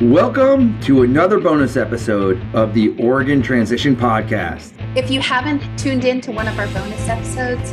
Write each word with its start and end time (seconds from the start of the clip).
Welcome 0.00 0.80
to 0.80 1.04
another 1.04 1.38
bonus 1.38 1.76
episode 1.76 2.44
of 2.52 2.74
the 2.74 2.96
Oregon 2.98 3.40
Transition 3.40 3.94
Podcast. 3.94 4.72
If 4.96 5.08
you 5.08 5.20
haven't 5.20 5.78
tuned 5.78 6.04
in 6.04 6.20
to 6.22 6.32
one 6.32 6.48
of 6.48 6.58
our 6.58 6.66
bonus 6.66 7.08
episodes, 7.08 7.70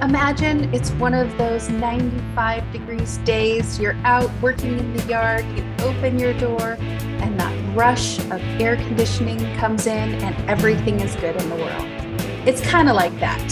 imagine 0.00 0.72
it's 0.72 0.92
one 0.92 1.14
of 1.14 1.36
those 1.36 1.68
95 1.70 2.70
degrees 2.70 3.16
days. 3.24 3.80
You're 3.80 3.96
out 4.04 4.30
working 4.40 4.78
in 4.78 4.96
the 4.96 5.02
yard, 5.06 5.44
you 5.56 5.64
open 5.84 6.16
your 6.16 6.32
door, 6.34 6.76
and 6.78 7.40
that 7.40 7.76
rush 7.76 8.20
of 8.20 8.40
air 8.60 8.76
conditioning 8.76 9.40
comes 9.56 9.88
in, 9.88 10.14
and 10.22 10.48
everything 10.48 11.00
is 11.00 11.16
good 11.16 11.34
in 11.34 11.48
the 11.48 11.56
world. 11.56 11.86
It's 12.46 12.60
kind 12.60 12.88
of 12.88 12.94
like 12.94 13.18
that. 13.18 13.42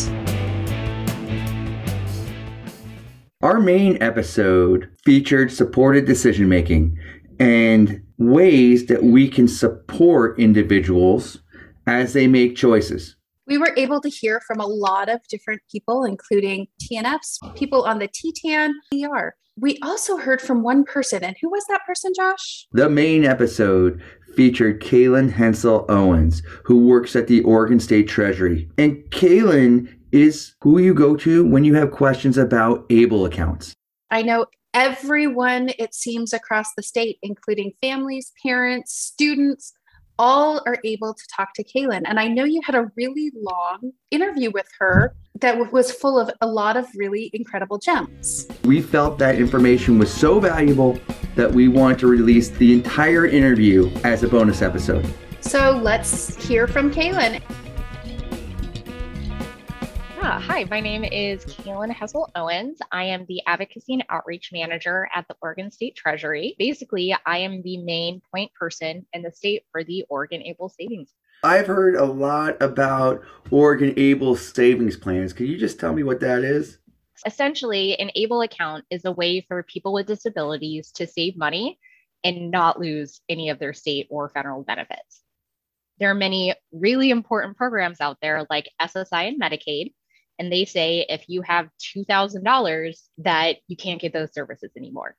Our 3.43 3.59
main 3.59 4.01
episode 4.01 4.97
featured 5.05 5.51
supported 5.51 6.05
decision 6.05 6.49
making 6.49 6.97
and 7.41 8.01
ways 8.31 8.87
that 8.87 9.03
we 9.03 9.29
can 9.29 9.49
support 9.49 10.39
individuals 10.39 11.39
as 11.87 12.13
they 12.13 12.27
make 12.27 12.57
choices. 12.57 13.17
We 13.47 13.59
were 13.59 13.73
able 13.77 14.01
to 14.01 14.09
hear 14.09 14.41
from 14.47 14.61
a 14.61 14.67
lot 14.67 15.09
of 15.09 15.21
different 15.29 15.63
people, 15.71 16.05
including 16.05 16.69
TNFs, 16.81 17.57
people 17.57 17.85
on 17.85 17.99
the 17.99 18.09
TTAN 18.09 18.71
ER. 18.95 19.35
We 19.59 19.79
also 19.83 20.17
heard 20.17 20.41
from 20.41 20.63
one 20.63 20.85
person, 20.85 21.23
and 21.23 21.37
who 21.43 21.51
was 21.51 21.65
that 21.69 21.85
person, 21.87 22.13
Josh? 22.17 22.67
The 22.73 22.89
main 22.89 23.25
episode 23.25 24.01
featured 24.35 24.81
Kaylin 24.81 25.31
Hensel 25.31 25.85
Owens, 25.89 26.43
who 26.65 26.87
works 26.87 27.15
at 27.17 27.27
the 27.27 27.43
Oregon 27.43 27.79
State 27.79 28.09
Treasury. 28.09 28.71
And 28.79 28.97
Kaylin 29.11 29.95
is 30.11 30.55
who 30.63 30.79
you 30.79 30.95
go 30.95 31.17
to 31.17 31.45
when 31.45 31.65
you 31.65 31.75
have 31.75 31.91
questions 31.91 32.39
about 32.39 32.87
ABLE 32.91 33.27
accounts. 33.27 33.75
I 34.11 34.23
know 34.23 34.47
everyone, 34.75 35.71
it 35.79 35.95
seems, 35.95 36.33
across 36.33 36.67
the 36.77 36.83
state, 36.83 37.19
including 37.23 37.73
families, 37.81 38.33
parents, 38.43 38.93
students, 38.93 39.73
all 40.19 40.63
are 40.67 40.79
able 40.85 41.15
to 41.15 41.23
talk 41.35 41.55
to 41.55 41.65
Kaylin. 41.65 42.03
And 42.05 42.21
I 42.21 42.29
know 42.29 42.45
you 42.45 42.61
had 42.65 42.75
a 42.75 42.91
really 42.97 43.33
long 43.35 43.93
interview 44.11 44.51
with 44.51 44.67
her 44.79 45.15
that 45.41 45.73
was 45.73 45.91
full 45.91 46.21
of 46.21 46.31
a 46.41 46.47
lot 46.47 46.77
of 46.77 46.87
really 46.95 47.31
incredible 47.33 47.79
gems. 47.79 48.47
We 48.65 48.81
felt 48.81 49.19
that 49.19 49.37
information 49.37 49.99
was 49.99 50.13
so 50.13 50.39
valuable 50.39 50.99
that 51.35 51.51
we 51.51 51.69
wanted 51.69 51.99
to 52.01 52.07
release 52.07 52.51
the 52.51 52.73
entire 52.73 53.27
interview 53.27 53.91
as 54.05 54.23
a 54.23 54.29
bonus 54.29 54.63
episode. 54.63 55.07
So 55.41 55.81
let's 55.83 56.37
hear 56.47 56.69
from 56.69 56.93
Kaylin. 56.93 57.43
Yeah, 60.23 60.41
hi, 60.41 60.65
my 60.71 60.79
name 60.79 61.03
is 61.03 61.45
Kaylin 61.45 61.93
Hessel 61.93 62.31
Owens. 62.37 62.79
I 62.93 63.03
am 63.03 63.27
the 63.29 63.43
Advocacy 63.45 63.95
and 63.95 64.05
Outreach 64.09 64.51
Manager 64.53 65.09
at 65.13 65.27
the 65.27 65.35
Oregon 65.43 65.69
State 65.69 65.97
Treasury. 65.97 66.55
Basically, 66.61 67.13
I 67.27 67.39
am 67.39 67.61
the 67.63 67.79
main 67.79 68.23
point 68.33 68.55
person 68.55 69.05
in 69.13 69.23
the 69.23 69.33
state 69.33 69.65
for 69.73 69.83
the 69.83 70.05
Oregon 70.09 70.41
Able 70.43 70.69
Savings. 70.69 71.13
I've 71.43 71.67
heard 71.67 71.97
a 71.97 72.05
lot 72.05 72.63
about 72.63 73.21
Oregon 73.51 73.95
Able 73.97 74.37
Savings 74.37 74.97
Plans. 74.97 75.33
Can 75.33 75.47
you 75.47 75.59
just 75.59 75.81
tell 75.81 75.93
me 75.93 76.05
what 76.05 76.21
that 76.21 76.45
is? 76.45 76.79
Essentially, 77.27 77.99
an 77.99 78.13
ABLE 78.15 78.43
account 78.43 78.85
is 78.91 79.05
a 79.05 79.11
way 79.11 79.45
for 79.49 79.65
people 79.65 79.93
with 79.93 80.07
disabilities 80.07 80.93
to 80.93 81.07
save 81.09 81.37
money 81.37 81.81
and 82.23 82.53
not 82.53 82.79
lose 82.79 83.21
any 83.29 83.49
of 83.49 83.59
their 83.59 83.73
state 83.73 84.07
or 84.09 84.29
federal 84.29 84.63
benefits. 84.63 85.23
There 85.99 86.11
are 86.11 86.15
many 86.15 86.55
really 86.71 87.11
important 87.11 87.57
programs 87.57 88.01
out 88.01 88.19
there 88.23 88.47
like 88.49 88.71
SSI 88.81 89.27
and 89.27 89.41
Medicaid 89.41 89.95
and 90.43 90.51
they 90.51 90.65
say 90.65 91.07
if 91.09 91.29
you 91.29 91.43
have 91.43 91.69
$2,000 91.97 93.01
that 93.19 93.57
you 93.69 93.77
can't 93.77 94.01
get 94.01 94.13
those 94.13 94.35
services 94.35 94.73
anymore. 94.77 95.15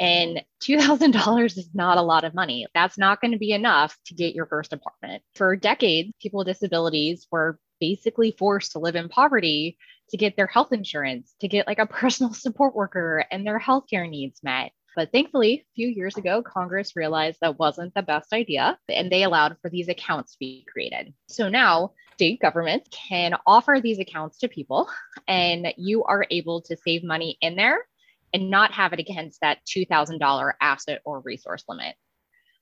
And 0.00 0.42
$2,000 0.62 1.44
is 1.58 1.68
not 1.74 1.98
a 1.98 2.02
lot 2.02 2.24
of 2.24 2.32
money. 2.32 2.66
That's 2.72 2.96
not 2.96 3.20
going 3.20 3.32
to 3.32 3.38
be 3.38 3.52
enough 3.52 3.94
to 4.06 4.14
get 4.14 4.34
your 4.34 4.46
first 4.46 4.72
apartment. 4.72 5.22
For 5.34 5.54
decades, 5.54 6.12
people 6.22 6.38
with 6.38 6.46
disabilities 6.46 7.26
were 7.30 7.58
basically 7.78 8.34
forced 8.38 8.72
to 8.72 8.78
live 8.78 8.96
in 8.96 9.10
poverty 9.10 9.76
to 10.08 10.16
get 10.16 10.34
their 10.34 10.46
health 10.46 10.72
insurance, 10.72 11.34
to 11.40 11.48
get 11.48 11.66
like 11.66 11.78
a 11.78 11.86
personal 12.00 12.32
support 12.32 12.74
worker 12.74 13.26
and 13.30 13.46
their 13.46 13.60
healthcare 13.60 14.08
needs 14.08 14.40
met. 14.42 14.72
But 14.96 15.12
thankfully, 15.12 15.54
a 15.60 15.74
few 15.74 15.88
years 15.88 16.16
ago, 16.16 16.42
Congress 16.42 16.96
realized 16.96 17.38
that 17.40 17.58
wasn't 17.58 17.94
the 17.94 18.02
best 18.02 18.32
idea 18.32 18.78
and 18.88 19.12
they 19.12 19.22
allowed 19.22 19.56
for 19.60 19.70
these 19.70 19.88
accounts 19.88 20.32
to 20.32 20.38
be 20.38 20.66
created. 20.70 21.14
So 21.28 21.48
now 21.48 21.92
state 22.14 22.40
governments 22.40 22.88
can 22.90 23.34
offer 23.46 23.80
these 23.80 24.00
accounts 24.00 24.38
to 24.38 24.48
people 24.48 24.88
and 25.28 25.72
you 25.76 26.04
are 26.04 26.26
able 26.30 26.62
to 26.62 26.76
save 26.76 27.04
money 27.04 27.38
in 27.40 27.54
there 27.54 27.86
and 28.34 28.50
not 28.50 28.72
have 28.72 28.92
it 28.92 28.98
against 28.98 29.40
that 29.40 29.58
$2,000 29.66 30.52
asset 30.60 31.00
or 31.04 31.20
resource 31.20 31.64
limit. 31.68 31.94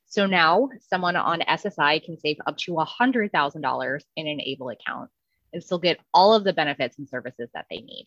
So 0.07 0.27
now 0.27 0.69
someone 0.89 1.17
on 1.17 1.41
SSI 1.41 2.05
can 2.05 2.19
save 2.19 2.37
up 2.47 2.57
to 2.59 2.73
$100,000 2.73 4.01
in 4.17 4.27
an 4.27 4.41
ABLE 4.41 4.69
account 4.71 5.11
and 5.53 5.63
still 5.63 5.79
get 5.79 5.99
all 6.15 6.35
of 6.35 6.45
the 6.45 6.53
benefits 6.53 6.99
and 6.99 7.09
services 7.09 7.51
that 7.55 7.67
they 7.71 7.79
need. 7.79 8.07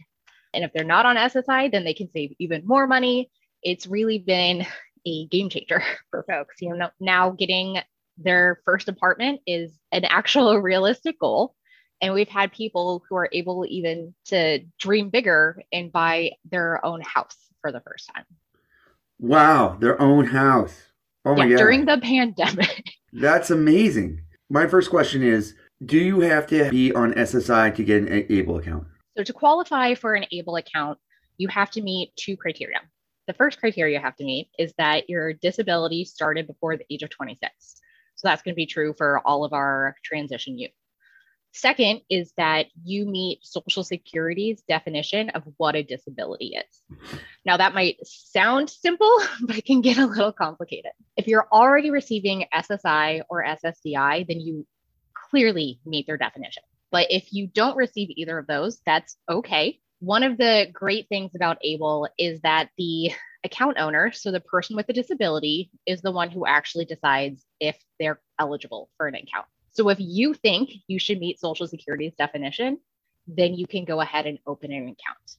And 0.54 0.64
if 0.64 0.72
they're 0.74 0.84
not 0.84 1.06
on 1.06 1.18
SSI, 1.18 1.72
then 1.72 1.84
they 1.84 1.94
can 1.94 2.10
save 2.12 2.34
even 2.40 2.66
more 2.66 2.88
money. 2.88 3.30
It's 3.64 3.88
really 3.88 4.20
been 4.20 4.66
a 5.06 5.26
game 5.28 5.50
changer 5.50 5.82
for 6.10 6.24
folks. 6.24 6.56
You 6.62 6.76
know, 6.76 6.90
now 7.00 7.32
getting 7.32 7.80
their 8.18 8.62
first 8.66 8.88
apartment 8.88 9.42
is 9.48 9.72
an 9.92 10.06
actual 10.06 10.58
realistic 10.62 11.20
goal. 11.20 11.56
And 12.02 12.14
we've 12.14 12.30
had 12.30 12.54
people 12.54 13.04
who 13.10 13.18
are 13.18 13.30
able 13.34 13.66
even 13.68 14.14
to 14.26 14.60
dream 14.80 15.10
bigger 15.10 15.62
and 15.74 15.92
buy 15.92 16.32
their 16.50 16.84
own 16.86 17.02
house 17.02 17.36
for 17.62 17.74
the 17.74 17.82
first 17.82 18.10
time. 18.16 18.24
Wow, 19.20 19.76
their 19.80 20.02
own 20.02 20.26
house. 20.26 20.74
Oh 21.26 21.36
my 21.36 21.46
yeah, 21.46 21.52
God. 21.52 21.58
During 21.58 21.86
the 21.86 21.98
pandemic. 21.98 22.86
That's 23.14 23.52
amazing. 23.52 24.22
My 24.50 24.66
first 24.66 24.90
question 24.90 25.24
is 25.24 25.56
Do 25.86 25.98
you 25.98 26.22
have 26.22 26.48
to 26.48 26.70
be 26.70 26.94
on 26.94 27.14
SSI 27.14 27.76
to 27.76 27.84
get 27.84 28.04
an 28.04 28.26
ABLE 28.30 28.58
account? 28.58 28.88
So, 29.18 29.24
to 29.24 29.34
qualify 29.34 29.96
for 29.96 30.16
an 30.16 30.26
ABLE 30.32 30.56
account, 30.56 31.00
you 31.38 31.50
have 31.50 31.70
to 31.72 31.82
meet 31.82 32.16
two 32.16 32.38
criteria. 32.38 32.80
The 33.30 33.36
first 33.36 33.60
criteria 33.60 33.96
you 33.96 34.04
have 34.04 34.16
to 34.16 34.24
meet 34.24 34.50
is 34.58 34.74
that 34.80 35.08
your 35.08 35.34
disability 35.34 36.04
started 36.04 36.48
before 36.48 36.78
the 36.78 36.86
age 36.90 37.04
of 37.04 37.12
26. 37.12 37.52
So 38.16 38.28
that's 38.28 38.42
going 38.42 38.56
to 38.56 38.56
be 38.56 38.66
true 38.66 38.96
for 38.98 39.22
all 39.24 39.46
of 39.46 39.54
our 39.54 39.96
transition 40.04 40.58
youth. 40.58 40.72
Second 41.52 42.02
is 42.10 42.34
that 42.38 42.66
you 42.84 43.06
meet 43.06 43.46
Social 43.46 43.84
Security's 43.84 44.64
definition 44.68 45.30
of 45.30 45.44
what 45.58 45.76
a 45.76 45.84
disability 45.84 46.58
is. 46.58 47.00
Now, 47.46 47.58
that 47.58 47.76
might 47.76 47.98
sound 48.04 48.68
simple, 48.68 49.22
but 49.44 49.60
it 49.60 49.66
can 49.66 49.82
get 49.82 50.00
a 50.00 50.08
little 50.08 50.34
complicated. 50.34 50.94
If 51.16 51.28
you're 51.28 51.48
already 51.52 51.92
receiving 51.92 52.46
SSI 52.52 53.22
or 53.30 53.46
SSDI, 53.46 54.28
then 54.28 54.40
you 54.40 54.66
clearly 55.30 55.80
meet 55.86 56.08
their 56.08 56.18
definition. 56.18 56.64
But 56.90 57.12
if 57.12 57.32
you 57.32 57.46
don't 57.46 57.78
receive 57.78 58.10
either 58.10 58.40
of 58.40 58.48
those, 58.48 58.82
that's 58.88 59.18
okay. 59.30 59.80
One 60.00 60.24
of 60.24 60.38
the 60.38 60.68
great 60.72 61.10
things 61.10 61.32
about 61.36 61.58
ABLE 61.64 62.08
is 62.18 62.40
that 62.42 62.70
the 62.78 63.12
account 63.44 63.78
owner, 63.78 64.12
so 64.12 64.32
the 64.32 64.40
person 64.40 64.76
with 64.76 64.88
the 64.88 64.94
disability, 64.94 65.72
is 65.86 66.02
the 66.02 66.12
one 66.12 66.30
who 66.30 66.46
actually 66.46 66.86
decides 66.86 67.46
if 67.60 67.78
they're 68.00 68.22
eligible 68.40 68.90
for 68.98 69.08
an 69.08 69.16
account. 69.16 69.46
So 69.72 69.90
if 69.90 69.98
you 70.00 70.34
think 70.34 70.72
you 70.88 71.00
should 71.00 71.20
meet 71.20 71.40
Social 71.40 71.68
Security's 71.68 72.16
definition, 72.16 72.80
then 73.28 73.54
you 73.54 73.68
can 73.68 73.86
go 73.86 74.02
ahead 74.02 74.26
and 74.26 74.40
open 74.48 74.72
an 74.72 74.84
account. 74.84 75.38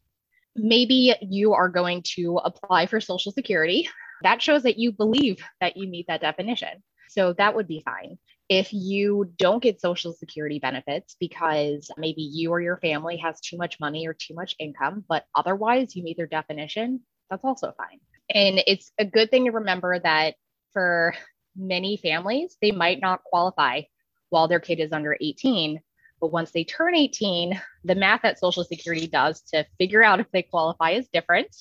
Maybe 0.54 1.14
you 1.22 1.54
are 1.54 1.68
going 1.68 2.02
to 2.14 2.38
apply 2.38 2.86
for 2.86 3.00
Social 3.00 3.32
Security. 3.32 3.88
That 4.22 4.42
shows 4.42 4.62
that 4.64 4.78
you 4.78 4.92
believe 4.92 5.42
that 5.60 5.76
you 5.76 5.88
meet 5.88 6.06
that 6.08 6.20
definition. 6.20 6.82
So 7.08 7.32
that 7.34 7.54
would 7.54 7.66
be 7.66 7.82
fine. 7.84 8.18
If 8.50 8.72
you 8.72 9.32
don't 9.38 9.62
get 9.62 9.80
Social 9.80 10.12
Security 10.12 10.58
benefits 10.58 11.16
because 11.20 11.88
maybe 11.96 12.22
you 12.22 12.50
or 12.50 12.60
your 12.60 12.78
family 12.78 13.16
has 13.18 13.40
too 13.40 13.56
much 13.56 13.78
money 13.78 14.08
or 14.08 14.12
too 14.12 14.34
much 14.34 14.56
income, 14.58 15.04
but 15.08 15.24
otherwise 15.36 15.94
you 15.94 16.02
meet 16.02 16.16
their 16.16 16.26
definition, 16.26 17.00
that's 17.30 17.44
also 17.44 17.72
fine. 17.78 18.00
And 18.34 18.60
it's 18.66 18.90
a 18.98 19.04
good 19.04 19.30
thing 19.30 19.44
to 19.44 19.52
remember 19.52 20.00
that 20.00 20.34
for 20.72 21.14
many 21.56 21.96
families, 21.96 22.56
they 22.60 22.72
might 22.72 23.00
not 23.00 23.22
qualify 23.22 23.82
while 24.30 24.48
their 24.48 24.58
kid 24.58 24.80
is 24.80 24.92
under 24.92 25.16
18. 25.20 25.80
But 26.20 26.32
once 26.32 26.50
they 26.50 26.64
turn 26.64 26.96
18, 26.96 27.60
the 27.84 27.94
math 27.94 28.22
that 28.22 28.40
Social 28.40 28.64
Security 28.64 29.06
does 29.06 29.42
to 29.52 29.64
figure 29.78 30.02
out 30.02 30.18
if 30.18 30.26
they 30.32 30.42
qualify 30.42 30.90
is 30.90 31.08
different. 31.12 31.54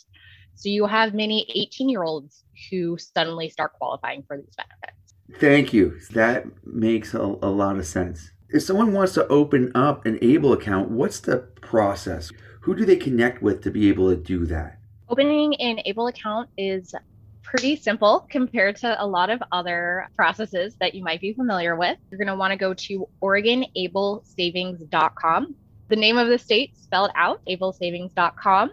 So 0.56 0.69
you 0.69 0.88
have 0.88 1.13
many 1.13 1.45
18 1.53 1.88
year 1.88 2.01
olds 2.01 2.44
who 2.71 2.97
suddenly 2.97 3.50
start 3.50 3.74
qualifying 3.74 4.24
for 4.27 4.38
these 4.38 4.56
benefits. 4.57 5.08
Thank 5.37 5.73
you. 5.73 5.99
That 6.11 6.45
makes 6.65 7.13
a, 7.13 7.19
a 7.19 7.49
lot 7.49 7.77
of 7.77 7.85
sense. 7.85 8.31
If 8.49 8.63
someone 8.63 8.93
wants 8.93 9.13
to 9.13 9.27
open 9.27 9.71
up 9.75 10.05
an 10.05 10.17
ABLE 10.21 10.53
account, 10.53 10.89
what's 10.89 11.19
the 11.19 11.37
process? 11.61 12.31
Who 12.61 12.75
do 12.75 12.83
they 12.85 12.95
connect 12.95 13.43
with 13.43 13.61
to 13.63 13.71
be 13.71 13.89
able 13.89 14.09
to 14.09 14.15
do 14.15 14.45
that? 14.47 14.79
Opening 15.07 15.53
an 15.55 15.79
ABLE 15.85 16.07
account 16.07 16.49
is 16.57 16.95
pretty 17.43 17.75
simple 17.75 18.25
compared 18.29 18.77
to 18.77 19.03
a 19.03 19.05
lot 19.05 19.29
of 19.29 19.43
other 19.51 20.07
processes 20.15 20.75
that 20.79 20.93
you 20.93 21.03
might 21.03 21.19
be 21.21 21.33
familiar 21.33 21.75
with. 21.75 21.97
You're 22.09 22.17
going 22.17 22.27
to 22.27 22.35
want 22.35 22.51
to 22.51 22.57
go 22.57 22.73
to 22.73 23.07
OregonAbleSavings.com. 23.21 25.55
The 25.87 25.95
name 25.95 26.17
of 26.17 26.27
the 26.27 26.37
state 26.37 26.77
spelled 26.77 27.11
out, 27.15 27.41
ablesavings.com. 27.47 28.71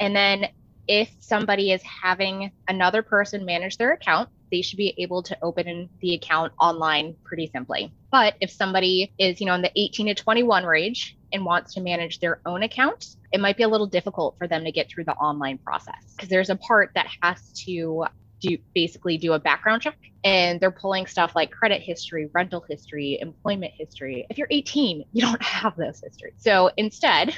And 0.00 0.16
then 0.16 0.46
if 0.86 1.10
somebody 1.20 1.72
is 1.72 1.82
having 1.82 2.52
another 2.68 3.02
person 3.02 3.44
manage 3.44 3.76
their 3.78 3.92
account, 3.92 4.28
they 4.50 4.62
should 4.62 4.76
be 4.76 4.94
able 4.98 5.22
to 5.22 5.36
open 5.42 5.88
the 6.00 6.14
account 6.14 6.52
online 6.60 7.14
pretty 7.24 7.50
simply. 7.52 7.92
But 8.10 8.34
if 8.40 8.50
somebody 8.50 9.12
is, 9.18 9.40
you 9.40 9.46
know, 9.46 9.54
in 9.54 9.62
the 9.62 9.72
18 9.76 10.06
to 10.06 10.14
21 10.14 10.64
range 10.64 11.16
and 11.32 11.44
wants 11.44 11.74
to 11.74 11.80
manage 11.80 12.20
their 12.20 12.40
own 12.46 12.62
account, 12.62 13.16
it 13.32 13.40
might 13.40 13.56
be 13.56 13.62
a 13.62 13.68
little 13.68 13.86
difficult 13.86 14.36
for 14.38 14.48
them 14.48 14.64
to 14.64 14.72
get 14.72 14.88
through 14.88 15.04
the 15.04 15.14
online 15.14 15.58
process 15.58 16.14
because 16.16 16.28
there's 16.28 16.50
a 16.50 16.56
part 16.56 16.90
that 16.94 17.06
has 17.22 17.52
to 17.64 18.06
do 18.40 18.56
basically 18.74 19.18
do 19.18 19.32
a 19.32 19.38
background 19.38 19.82
check 19.82 19.98
and 20.24 20.60
they're 20.60 20.70
pulling 20.70 21.06
stuff 21.06 21.32
like 21.34 21.50
credit 21.50 21.82
history, 21.82 22.28
rental 22.32 22.64
history, 22.68 23.18
employment 23.20 23.72
history. 23.76 24.26
If 24.30 24.38
you're 24.38 24.48
18, 24.50 25.04
you 25.12 25.22
don't 25.22 25.42
have 25.42 25.76
those 25.76 26.00
histories. 26.00 26.34
So 26.38 26.70
instead, 26.76 27.34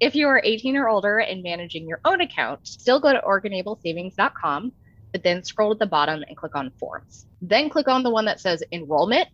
if 0.00 0.14
you 0.14 0.28
are 0.28 0.40
18 0.42 0.76
or 0.76 0.88
older 0.88 1.18
and 1.18 1.42
managing 1.42 1.86
your 1.86 2.00
own 2.04 2.20
account, 2.20 2.66
still 2.66 3.00
go 3.00 3.12
to 3.12 3.20
OregonAbleSavings.com, 3.20 4.72
but 5.12 5.22
then 5.22 5.42
scroll 5.42 5.74
to 5.74 5.78
the 5.78 5.86
bottom 5.86 6.22
and 6.26 6.36
click 6.36 6.54
on 6.54 6.70
forms. 6.78 7.26
Then 7.42 7.68
click 7.68 7.88
on 7.88 8.02
the 8.02 8.10
one 8.10 8.24
that 8.26 8.40
says 8.40 8.62
enrollment 8.72 9.28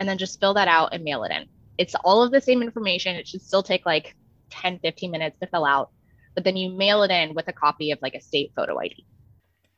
and 0.00 0.08
then 0.08 0.18
just 0.18 0.40
fill 0.40 0.54
that 0.54 0.68
out 0.68 0.92
and 0.92 1.04
mail 1.04 1.24
it 1.24 1.32
in. 1.32 1.46
It's 1.78 1.94
all 2.04 2.22
of 2.22 2.32
the 2.32 2.40
same 2.40 2.62
information. 2.62 3.16
It 3.16 3.28
should 3.28 3.42
still 3.42 3.62
take 3.62 3.86
like 3.86 4.16
10, 4.50 4.80
15 4.80 5.10
minutes 5.10 5.38
to 5.40 5.46
fill 5.46 5.64
out, 5.64 5.90
but 6.34 6.44
then 6.44 6.56
you 6.56 6.70
mail 6.70 7.02
it 7.02 7.10
in 7.10 7.34
with 7.34 7.48
a 7.48 7.52
copy 7.52 7.90
of 7.90 7.98
like 8.02 8.14
a 8.14 8.20
state 8.20 8.52
photo 8.54 8.78
ID. 8.78 9.04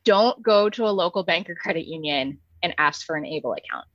Don't 0.05 0.43
go 0.43 0.69
to 0.71 0.87
a 0.87 0.91
local 0.91 1.25
bank 1.25 1.49
or 1.49 1.55
credit 1.55 1.87
union 1.87 2.39
and 2.63 2.75
ask 2.79 3.07
for 3.07 3.17
an 3.17 3.25
ABLE 3.25 3.53
account. 3.53 3.87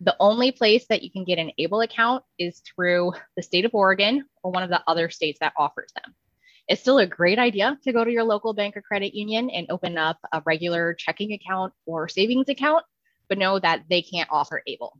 The 0.00 0.16
only 0.20 0.52
place 0.52 0.86
that 0.88 1.02
you 1.02 1.10
can 1.10 1.24
get 1.24 1.38
an 1.38 1.52
ABLE 1.56 1.82
account 1.82 2.24
is 2.38 2.60
through 2.60 3.12
the 3.36 3.42
state 3.42 3.64
of 3.64 3.74
Oregon 3.74 4.24
or 4.42 4.50
one 4.50 4.62
of 4.62 4.70
the 4.70 4.82
other 4.86 5.08
states 5.08 5.38
that 5.40 5.54
offers 5.56 5.92
them. 5.94 6.14
It's 6.66 6.80
still 6.80 6.98
a 6.98 7.06
great 7.06 7.38
idea 7.38 7.78
to 7.84 7.92
go 7.92 8.04
to 8.04 8.10
your 8.10 8.24
local 8.24 8.54
bank 8.54 8.76
or 8.76 8.82
credit 8.82 9.14
union 9.14 9.50
and 9.50 9.66
open 9.70 9.98
up 9.98 10.18
a 10.32 10.42
regular 10.46 10.94
checking 10.94 11.32
account 11.32 11.74
or 11.84 12.08
savings 12.08 12.48
account, 12.48 12.84
but 13.28 13.36
know 13.36 13.58
that 13.58 13.82
they 13.90 14.00
can't 14.00 14.28
offer 14.30 14.62
ABLE. 14.66 14.98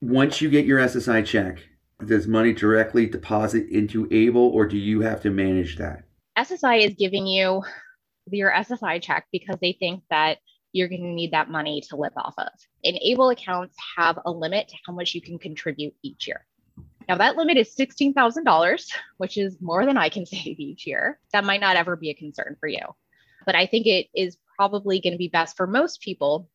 Once 0.00 0.40
you 0.40 0.48
get 0.48 0.64
your 0.64 0.80
SSI 0.80 1.24
check, 1.26 1.58
does 2.06 2.26
money 2.26 2.52
directly 2.52 3.06
deposit 3.06 3.68
into 3.68 4.08
ABLE 4.10 4.40
or 4.40 4.66
do 4.66 4.78
you 4.78 5.02
have 5.02 5.20
to 5.22 5.30
manage 5.30 5.76
that? 5.76 6.04
SSI 6.38 6.86
is 6.86 6.94
giving 6.94 7.26
you 7.26 7.62
your 8.30 8.50
SSI 8.50 9.02
check 9.02 9.26
because 9.32 9.58
they 9.60 9.76
think 9.78 10.02
that 10.08 10.38
you're 10.72 10.88
going 10.88 11.02
to 11.02 11.08
need 11.08 11.32
that 11.32 11.50
money 11.50 11.82
to 11.90 11.96
live 11.96 12.12
off 12.16 12.34
of. 12.38 12.48
And 12.84 12.96
ABLE 13.02 13.30
accounts 13.30 13.76
have 13.96 14.18
a 14.24 14.30
limit 14.30 14.68
to 14.68 14.76
how 14.86 14.94
much 14.94 15.14
you 15.14 15.20
can 15.20 15.38
contribute 15.38 15.94
each 16.02 16.26
year. 16.26 16.46
Now, 17.08 17.16
that 17.16 17.36
limit 17.36 17.56
is 17.56 17.74
$16,000, 17.74 18.92
which 19.18 19.36
is 19.36 19.56
more 19.60 19.86
than 19.86 19.96
I 19.96 20.08
can 20.08 20.26
save 20.26 20.58
each 20.60 20.86
year. 20.86 21.18
That 21.32 21.44
might 21.44 21.60
not 21.60 21.76
ever 21.76 21.96
be 21.96 22.10
a 22.10 22.14
concern 22.14 22.56
for 22.60 22.68
you. 22.68 22.82
But 23.44 23.54
I 23.54 23.66
think 23.66 23.86
it 23.86 24.08
is 24.14 24.36
probably 24.56 25.00
going 25.00 25.12
to 25.12 25.18
be 25.18 25.28
best 25.28 25.56
for 25.56 25.66
most 25.66 26.00
people 26.00 26.48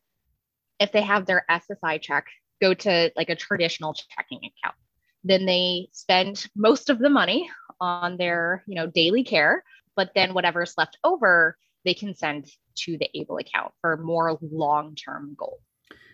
if 0.80 0.92
they 0.92 1.02
have 1.02 1.26
their 1.26 1.44
SSI 1.50 2.00
check 2.00 2.26
go 2.60 2.74
to 2.74 3.12
like 3.16 3.28
a 3.28 3.36
traditional 3.36 3.94
checking 3.94 4.38
account. 4.38 4.76
Then 5.24 5.46
they 5.46 5.88
spend 5.92 6.46
most 6.56 6.90
of 6.90 6.98
the 6.98 7.10
money 7.10 7.50
on 7.80 8.16
their, 8.16 8.64
you 8.66 8.74
know, 8.74 8.86
daily 8.86 9.24
care, 9.24 9.64
but 9.96 10.10
then 10.14 10.34
whatever's 10.34 10.74
left 10.78 10.98
over, 11.04 11.56
they 11.84 11.94
can 11.94 12.14
send 12.14 12.46
to 12.76 12.98
the 12.98 13.08
ABLE 13.14 13.38
account 13.38 13.72
for 13.80 13.96
more 13.96 14.38
long-term 14.40 15.34
goals. 15.38 15.60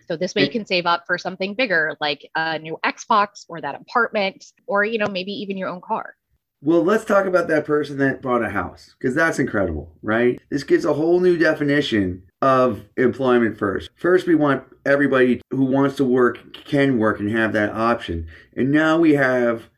So 0.07 0.15
this 0.15 0.35
way 0.35 0.43
you 0.43 0.49
can 0.49 0.65
save 0.65 0.85
up 0.85 1.03
for 1.07 1.17
something 1.17 1.53
bigger 1.53 1.95
like 1.99 2.29
a 2.35 2.59
new 2.59 2.77
Xbox 2.85 3.45
or 3.47 3.61
that 3.61 3.75
apartment 3.75 4.45
or 4.67 4.83
you 4.83 4.97
know 4.97 5.07
maybe 5.07 5.31
even 5.31 5.57
your 5.57 5.69
own 5.69 5.81
car. 5.81 6.15
Well, 6.61 6.83
let's 6.83 7.05
talk 7.05 7.25
about 7.25 7.47
that 7.49 7.65
person 7.65 7.97
that 7.99 8.21
bought 8.21 8.43
a 8.43 8.49
house 8.49 8.95
because 8.97 9.13
that's 9.13 9.39
incredible, 9.39 9.91
right? 10.01 10.39
This 10.49 10.63
gives 10.63 10.85
a 10.85 10.93
whole 10.93 11.19
new 11.19 11.37
definition 11.37 12.23
of 12.41 12.85
employment 12.97 13.57
first. 13.57 13.89
First, 13.95 14.25
we 14.25 14.35
want 14.35 14.63
everybody 14.85 15.41
who 15.51 15.65
wants 15.65 15.97
to 15.97 16.05
work 16.05 16.39
can 16.65 16.97
work 16.97 17.19
and 17.19 17.29
have 17.31 17.53
that 17.53 17.71
option. 17.71 18.27
And 18.55 18.71
now 18.71 18.97
we 18.97 19.13
have 19.13 19.69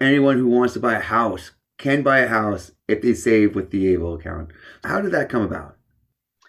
anyone 0.00 0.36
who 0.36 0.48
wants 0.48 0.74
to 0.74 0.80
buy 0.80 0.94
a 0.94 1.00
house 1.00 1.52
can 1.78 2.02
buy 2.02 2.20
a 2.20 2.28
house 2.28 2.72
if 2.88 3.02
they 3.02 3.14
save 3.14 3.54
with 3.54 3.70
the 3.70 3.92
ABLE 3.92 4.14
account. 4.14 4.50
How 4.84 5.00
did 5.00 5.12
that 5.12 5.28
come 5.28 5.42
about? 5.42 5.75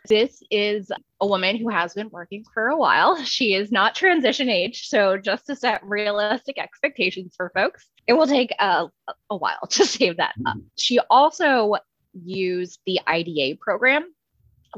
This 0.08 0.42
is 0.50 0.92
a 1.20 1.28
woman 1.28 1.58
who 1.58 1.70
has 1.70 1.94
been 1.94 2.10
working 2.10 2.44
for 2.54 2.68
a 2.68 2.78
while. 2.78 3.22
She 3.24 3.54
is 3.54 3.72
not 3.72 3.96
transition 3.96 4.50
age. 4.50 4.88
So, 4.88 5.18
just 5.18 5.46
to 5.48 5.56
set 5.56 5.84
realistic 5.84 6.58
expectations 6.58 7.34
for 7.36 7.52
folks, 7.54 7.88
it 8.08 8.14
will 8.14 8.28
take 8.28 8.52
a, 8.60 8.88
a 9.30 9.38
while 9.38 9.66
to 9.70 9.86
save 9.86 10.18
that 10.18 10.34
up. 10.46 10.56
Mm-hmm. 10.56 10.68
She 10.78 11.00
also 11.10 11.76
used 12.14 12.80
the 12.86 13.00
IDA 13.06 13.58
program, 13.60 14.06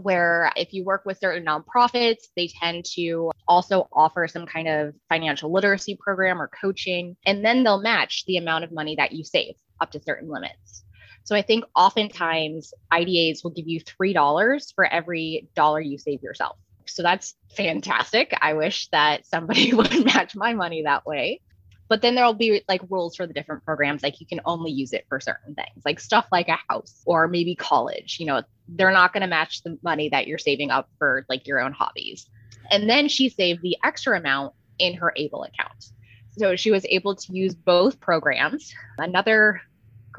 where 0.02 0.52
if 0.56 0.74
you 0.74 0.84
work 0.84 1.04
with 1.06 1.20
certain 1.20 1.46
nonprofits, 1.46 2.28
they 2.36 2.48
tend 2.48 2.86
to 2.96 3.32
also 3.48 3.88
offer 3.94 4.28
some 4.28 4.46
kind 4.46 4.68
of 4.68 4.94
financial 5.10 5.52
literacy 5.52 5.98
program 6.00 6.42
or 6.42 6.50
coaching, 6.50 7.16
and 7.26 7.46
then 7.46 7.64
they'll 7.64 7.82
match 7.82 8.26
the 8.26 8.38
amount 8.38 8.64
of 8.64 8.72
money 8.72 8.96
that 8.96 9.12
you 9.12 9.24
save 9.24 9.56
up 9.80 9.92
to 9.92 10.02
certain 10.02 10.30
limits. 10.30 10.84
So 11.24 11.36
I 11.36 11.42
think 11.42 11.66
oftentimes 11.76 12.74
IDAs 12.92 13.44
will 13.44 13.52
give 13.52 13.68
you 13.68 13.82
$3 13.82 14.74
for 14.74 14.86
every 14.86 15.48
dollar 15.56 15.80
you 15.80 15.98
save 15.98 16.24
yourself. 16.24 16.58
So 16.86 17.04
that's 17.04 17.36
fantastic. 17.56 18.34
I 18.42 18.54
wish 18.54 18.88
that 18.88 19.26
somebody 19.26 19.74
would 19.76 20.06
match 20.06 20.36
my 20.36 20.54
money 20.54 20.84
that 20.84 21.06
way. 21.06 21.42
But 21.88 22.04
then 22.04 22.14
there'll 22.14 22.34
be 22.36 22.64
like 22.68 22.82
rules 22.90 23.16
for 23.16 23.26
the 23.26 23.34
different 23.34 23.66
programs. 23.66 24.04
Like 24.04 24.22
you 24.22 24.28
can 24.28 24.42
only 24.46 24.72
use 24.72 24.94
it 24.94 25.06
for 25.10 25.20
certain 25.20 25.56
things, 25.56 25.84
like 25.86 26.00
stuff 26.00 26.28
like 26.32 26.48
a 26.48 26.60
house 26.68 27.02
or 27.06 27.28
maybe 27.28 27.56
college. 27.56 28.18
You 28.20 28.28
know, 28.28 28.44
they're 28.68 28.92
not 28.92 29.12
going 29.12 29.22
to 29.22 29.28
match 29.28 29.64
the 29.64 29.78
money 29.84 30.10
that 30.10 30.28
you're 30.28 30.38
saving 30.38 30.70
up 30.70 30.88
for 31.00 31.26
like 31.30 31.48
your 31.48 31.60
own 31.60 31.74
hobbies. 31.74 32.28
And 32.70 32.88
then 32.88 33.08
she 33.08 33.30
saved 33.30 33.64
the 33.64 33.78
extra 33.84 34.18
amount 34.18 34.54
in 34.78 34.94
her 34.96 35.12
ABLE 35.16 35.44
account. 35.44 35.92
So 36.38 36.56
she 36.56 36.70
was 36.70 36.86
able 36.88 37.16
to 37.16 37.34
use 37.34 37.56
both 37.56 38.00
programs. 38.00 38.74
Another 39.00 39.62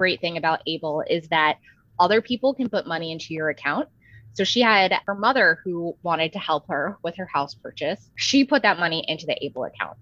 great 0.00 0.23
thing 0.23 0.38
about 0.38 0.62
Able 0.67 1.05
is 1.06 1.29
that 1.29 1.58
other 1.99 2.23
people 2.23 2.55
can 2.55 2.70
put 2.70 2.87
money 2.87 3.12
into 3.12 3.35
your 3.35 3.50
account. 3.50 3.87
So 4.32 4.44
she 4.44 4.62
had 4.62 4.94
her 5.06 5.14
mother 5.14 5.58
who 5.62 5.94
wanted 6.02 6.32
to 6.32 6.38
help 6.38 6.69
her 6.69 6.97
with 7.02 7.17
her 7.19 7.26
house 7.26 7.55
purchase. 7.55 8.11
She 8.14 8.47
put 8.47 8.62
that 8.62 8.79
money 8.79 9.05
into 9.06 9.26
the 9.26 9.37
Able 9.44 9.64
account. 9.64 9.99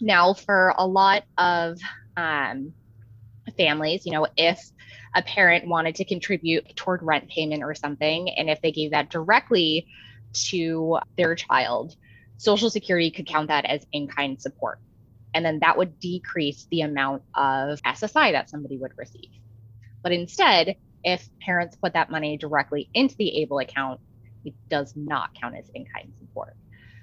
Now, 0.00 0.34
for 0.34 0.74
a 0.76 0.84
lot 0.84 1.22
of 1.38 1.78
um, 2.16 2.72
families, 3.56 4.04
you 4.04 4.10
know, 4.10 4.26
if 4.36 4.58
a 5.14 5.22
parent 5.22 5.68
wanted 5.68 5.94
to 5.96 6.04
contribute 6.04 6.74
toward 6.74 7.00
rent 7.04 7.28
payment 7.28 7.62
or 7.62 7.76
something, 7.76 8.28
and 8.30 8.50
if 8.50 8.60
they 8.60 8.72
gave 8.72 8.90
that 8.90 9.08
directly 9.08 9.86
to 10.50 10.98
their 11.16 11.36
child, 11.36 11.94
Social 12.38 12.70
Security 12.70 13.12
could 13.12 13.28
count 13.28 13.46
that 13.46 13.66
as 13.66 13.86
in 13.92 14.08
kind 14.08 14.42
support. 14.42 14.80
And 15.34 15.44
then 15.44 15.60
that 15.60 15.76
would 15.76 15.98
decrease 15.98 16.66
the 16.70 16.82
amount 16.82 17.22
of 17.34 17.80
SSI 17.82 18.32
that 18.32 18.50
somebody 18.50 18.76
would 18.76 18.92
receive. 18.96 19.30
But 20.02 20.12
instead, 20.12 20.76
if 21.04 21.28
parents 21.40 21.76
put 21.76 21.94
that 21.94 22.10
money 22.10 22.36
directly 22.36 22.88
into 22.94 23.16
the 23.16 23.42
ABLE 23.42 23.60
account, 23.60 24.00
it 24.44 24.54
does 24.68 24.94
not 24.96 25.34
count 25.40 25.56
as 25.56 25.70
in 25.74 25.84
kind 25.86 26.12
support. 26.18 26.56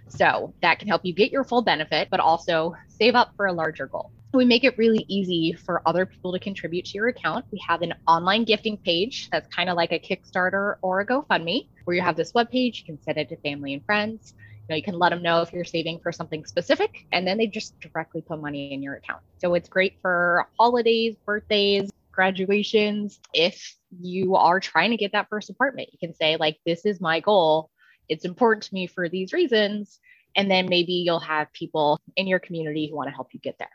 So 0.09 0.53
that 0.61 0.79
can 0.79 0.87
help 0.87 1.05
you 1.05 1.13
get 1.13 1.31
your 1.31 1.43
full 1.43 1.61
benefit, 1.61 2.09
but 2.09 2.19
also 2.19 2.75
save 2.87 3.15
up 3.15 3.33
for 3.35 3.45
a 3.45 3.53
larger 3.53 3.87
goal. 3.87 4.11
We 4.33 4.45
make 4.45 4.63
it 4.63 4.77
really 4.77 5.05
easy 5.07 5.53
for 5.53 5.81
other 5.87 6.05
people 6.05 6.33
to 6.33 6.39
contribute 6.39 6.85
to 6.85 6.91
your 6.93 7.07
account. 7.07 7.45
We 7.51 7.61
have 7.67 7.81
an 7.81 7.93
online 8.07 8.43
gifting 8.43 8.77
page 8.77 9.29
that's 9.31 9.53
kind 9.53 9.69
of 9.69 9.75
like 9.75 9.91
a 9.91 9.99
Kickstarter 9.99 10.75
or 10.81 10.99
a 10.99 11.05
GoFundMe, 11.05 11.67
where 11.85 11.95
you 11.95 12.01
have 12.01 12.15
this 12.15 12.33
web 12.33 12.51
page. 12.51 12.79
You 12.79 12.85
can 12.85 13.01
send 13.01 13.17
it 13.17 13.29
to 13.29 13.37
family 13.37 13.73
and 13.73 13.83
friends 13.85 14.33
know, 14.69 14.75
you 14.75 14.83
can 14.83 14.97
let 14.97 15.09
them 15.09 15.21
know 15.21 15.41
if 15.41 15.51
you're 15.51 15.65
saving 15.65 15.99
for 15.99 16.11
something 16.11 16.45
specific, 16.45 17.05
and 17.11 17.27
then 17.27 17.37
they 17.37 17.47
just 17.47 17.79
directly 17.79 18.21
put 18.21 18.41
money 18.41 18.73
in 18.73 18.81
your 18.81 18.95
account. 18.95 19.21
So 19.39 19.53
it's 19.53 19.69
great 19.69 19.97
for 20.01 20.47
holidays, 20.59 21.15
birthdays, 21.25 21.89
graduations. 22.11 23.19
If 23.33 23.75
you 23.99 24.35
are 24.35 24.59
trying 24.59 24.91
to 24.91 24.97
get 24.97 25.11
that 25.13 25.27
first 25.29 25.49
apartment, 25.49 25.89
you 25.91 25.99
can 25.99 26.13
say, 26.15 26.37
like, 26.37 26.57
this 26.65 26.85
is 26.85 27.01
my 27.01 27.19
goal. 27.19 27.69
It's 28.07 28.25
important 28.25 28.63
to 28.63 28.73
me 28.73 28.87
for 28.87 29.09
these 29.09 29.33
reasons. 29.33 29.99
And 30.35 30.49
then 30.49 30.67
maybe 30.67 30.93
you'll 30.93 31.19
have 31.19 31.51
people 31.53 31.99
in 32.15 32.27
your 32.27 32.39
community 32.39 32.87
who 32.89 32.95
want 32.95 33.09
to 33.09 33.15
help 33.15 33.29
you 33.33 33.39
get 33.39 33.57
there. 33.57 33.69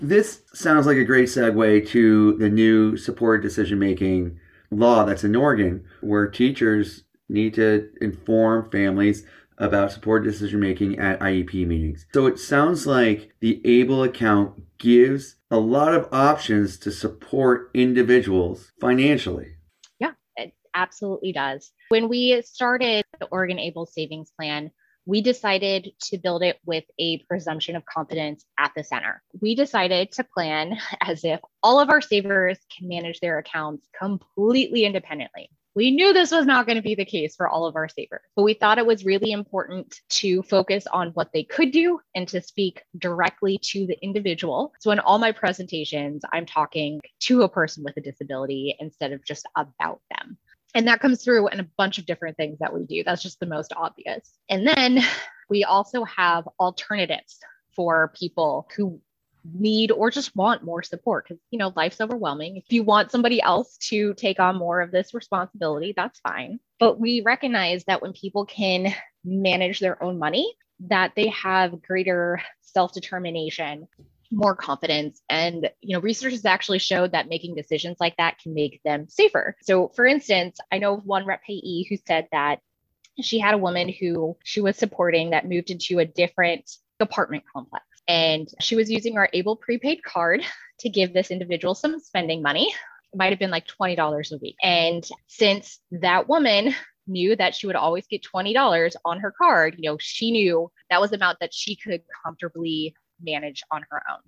This 0.00 0.42
sounds 0.52 0.86
like 0.86 0.96
a 0.96 1.04
great 1.04 1.28
segue 1.28 1.88
to 1.88 2.38
the 2.38 2.48
new 2.48 2.96
support 2.96 3.42
decision 3.42 3.78
making 3.78 4.38
law 4.70 5.04
that's 5.04 5.24
in 5.24 5.36
Oregon, 5.36 5.84
where 6.00 6.26
teachers 6.26 7.04
need 7.28 7.54
to 7.54 7.90
inform 8.00 8.70
families 8.70 9.24
about 9.58 9.92
support 9.92 10.24
decision 10.24 10.60
making 10.60 10.98
at 10.98 11.20
IEP 11.20 11.66
meetings. 11.66 12.06
So 12.12 12.26
it 12.26 12.38
sounds 12.38 12.86
like 12.86 13.32
the 13.40 13.60
ABLE 13.64 14.02
account 14.02 14.78
gives 14.78 15.36
a 15.50 15.58
lot 15.58 15.94
of 15.94 16.08
options 16.12 16.78
to 16.78 16.90
support 16.90 17.70
individuals 17.74 18.72
financially. 18.80 19.54
Yeah, 19.98 20.12
it 20.36 20.52
absolutely 20.74 21.32
does. 21.32 21.72
When 21.88 22.08
we 22.08 22.42
started 22.42 23.04
the 23.20 23.26
Oregon 23.26 23.58
ABLE 23.58 23.86
Savings 23.86 24.30
Plan, 24.38 24.70
we 25.06 25.20
decided 25.20 25.90
to 26.00 26.18
build 26.18 26.42
it 26.42 26.58
with 26.64 26.84
a 26.98 27.18
presumption 27.28 27.76
of 27.76 27.84
competence 27.84 28.44
at 28.58 28.72
the 28.74 28.82
center. 28.82 29.22
We 29.40 29.54
decided 29.54 30.12
to 30.12 30.24
plan 30.24 30.78
as 31.00 31.24
if 31.24 31.40
all 31.62 31.80
of 31.80 31.90
our 31.90 32.00
savers 32.00 32.58
can 32.76 32.88
manage 32.88 33.20
their 33.20 33.38
accounts 33.38 33.86
completely 33.98 34.84
independently. 34.84 35.50
We 35.76 35.90
knew 35.90 36.12
this 36.12 36.30
was 36.30 36.46
not 36.46 36.66
going 36.66 36.76
to 36.76 36.82
be 36.82 36.94
the 36.94 37.04
case 37.04 37.34
for 37.34 37.48
all 37.48 37.66
of 37.66 37.74
our 37.74 37.88
savers, 37.88 38.20
but 38.36 38.44
we 38.44 38.54
thought 38.54 38.78
it 38.78 38.86
was 38.86 39.04
really 39.04 39.32
important 39.32 40.00
to 40.10 40.42
focus 40.42 40.86
on 40.86 41.08
what 41.10 41.32
they 41.32 41.42
could 41.42 41.72
do 41.72 42.00
and 42.14 42.28
to 42.28 42.40
speak 42.40 42.82
directly 42.98 43.58
to 43.62 43.84
the 43.86 43.98
individual. 44.00 44.72
So, 44.78 44.92
in 44.92 45.00
all 45.00 45.18
my 45.18 45.32
presentations, 45.32 46.22
I'm 46.32 46.46
talking 46.46 47.00
to 47.20 47.42
a 47.42 47.48
person 47.48 47.82
with 47.82 47.96
a 47.96 48.00
disability 48.00 48.76
instead 48.78 49.12
of 49.12 49.24
just 49.24 49.48
about 49.56 50.00
them. 50.10 50.38
And 50.76 50.86
that 50.86 51.00
comes 51.00 51.24
through 51.24 51.48
in 51.48 51.60
a 51.60 51.68
bunch 51.76 51.98
of 51.98 52.06
different 52.06 52.36
things 52.36 52.58
that 52.60 52.72
we 52.72 52.84
do. 52.84 53.02
That's 53.04 53.22
just 53.22 53.40
the 53.40 53.46
most 53.46 53.72
obvious. 53.76 54.32
And 54.48 54.66
then 54.66 55.00
we 55.48 55.64
also 55.64 56.04
have 56.04 56.48
alternatives 56.60 57.38
for 57.74 58.12
people 58.16 58.68
who 58.76 59.00
need 59.52 59.90
or 59.90 60.10
just 60.10 60.34
want 60.34 60.64
more 60.64 60.82
support 60.82 61.26
because 61.28 61.42
you 61.50 61.58
know 61.58 61.72
life's 61.76 62.00
overwhelming. 62.00 62.56
If 62.56 62.64
you 62.70 62.82
want 62.82 63.10
somebody 63.10 63.42
else 63.42 63.76
to 63.88 64.14
take 64.14 64.40
on 64.40 64.56
more 64.56 64.80
of 64.80 64.90
this 64.90 65.14
responsibility 65.14 65.92
that's 65.96 66.20
fine. 66.20 66.60
But 66.80 66.98
we 66.98 67.22
recognize 67.22 67.84
that 67.84 68.02
when 68.02 68.12
people 68.12 68.46
can 68.46 68.94
manage 69.24 69.80
their 69.80 70.02
own 70.02 70.18
money 70.18 70.54
that 70.80 71.12
they 71.14 71.28
have 71.28 71.82
greater 71.82 72.42
self-determination 72.62 73.86
more 74.30 74.56
confidence 74.56 75.22
and 75.28 75.70
you 75.80 75.94
know 75.94 76.00
research 76.00 76.32
has 76.32 76.44
actually 76.44 76.78
showed 76.78 77.12
that 77.12 77.28
making 77.28 77.54
decisions 77.54 77.98
like 78.00 78.16
that 78.16 78.38
can 78.38 78.54
make 78.54 78.80
them 78.84 79.06
safer. 79.08 79.56
So 79.62 79.88
for 79.88 80.06
instance 80.06 80.58
i 80.72 80.78
know 80.78 80.96
one 80.96 81.26
rep 81.26 81.42
payee 81.44 81.86
who 81.88 81.96
said 82.06 82.28
that 82.32 82.60
she 83.20 83.38
had 83.38 83.54
a 83.54 83.58
woman 83.58 83.88
who 83.88 84.36
she 84.42 84.60
was 84.60 84.76
supporting 84.76 85.30
that 85.30 85.48
moved 85.48 85.70
into 85.70 86.00
a 86.00 86.04
different 86.04 86.68
apartment 86.98 87.44
complex 87.52 87.84
and 88.08 88.48
she 88.60 88.76
was 88.76 88.90
using 88.90 89.16
our 89.16 89.28
Able 89.32 89.56
prepaid 89.56 90.02
card 90.02 90.42
to 90.80 90.88
give 90.88 91.12
this 91.12 91.30
individual 91.30 91.74
some 91.74 91.98
spending 92.00 92.42
money. 92.42 92.74
It 93.12 93.16
might 93.16 93.30
have 93.30 93.38
been 93.38 93.50
like 93.50 93.66
$20 93.66 94.32
a 94.32 94.38
week. 94.38 94.56
And 94.62 95.06
since 95.26 95.80
that 95.92 96.28
woman 96.28 96.74
knew 97.06 97.36
that 97.36 97.54
she 97.54 97.66
would 97.66 97.76
always 97.76 98.06
get 98.06 98.24
$20 98.24 98.94
on 99.04 99.20
her 99.20 99.30
card, 99.30 99.76
you 99.78 99.90
know, 99.90 99.98
she 99.98 100.30
knew 100.30 100.70
that 100.90 101.00
was 101.00 101.10
the 101.10 101.16
amount 101.16 101.38
that 101.40 101.54
she 101.54 101.76
could 101.76 102.02
comfortably 102.24 102.94
manage 103.22 103.62
on 103.70 103.84
her 103.90 104.02
own. 104.10 104.20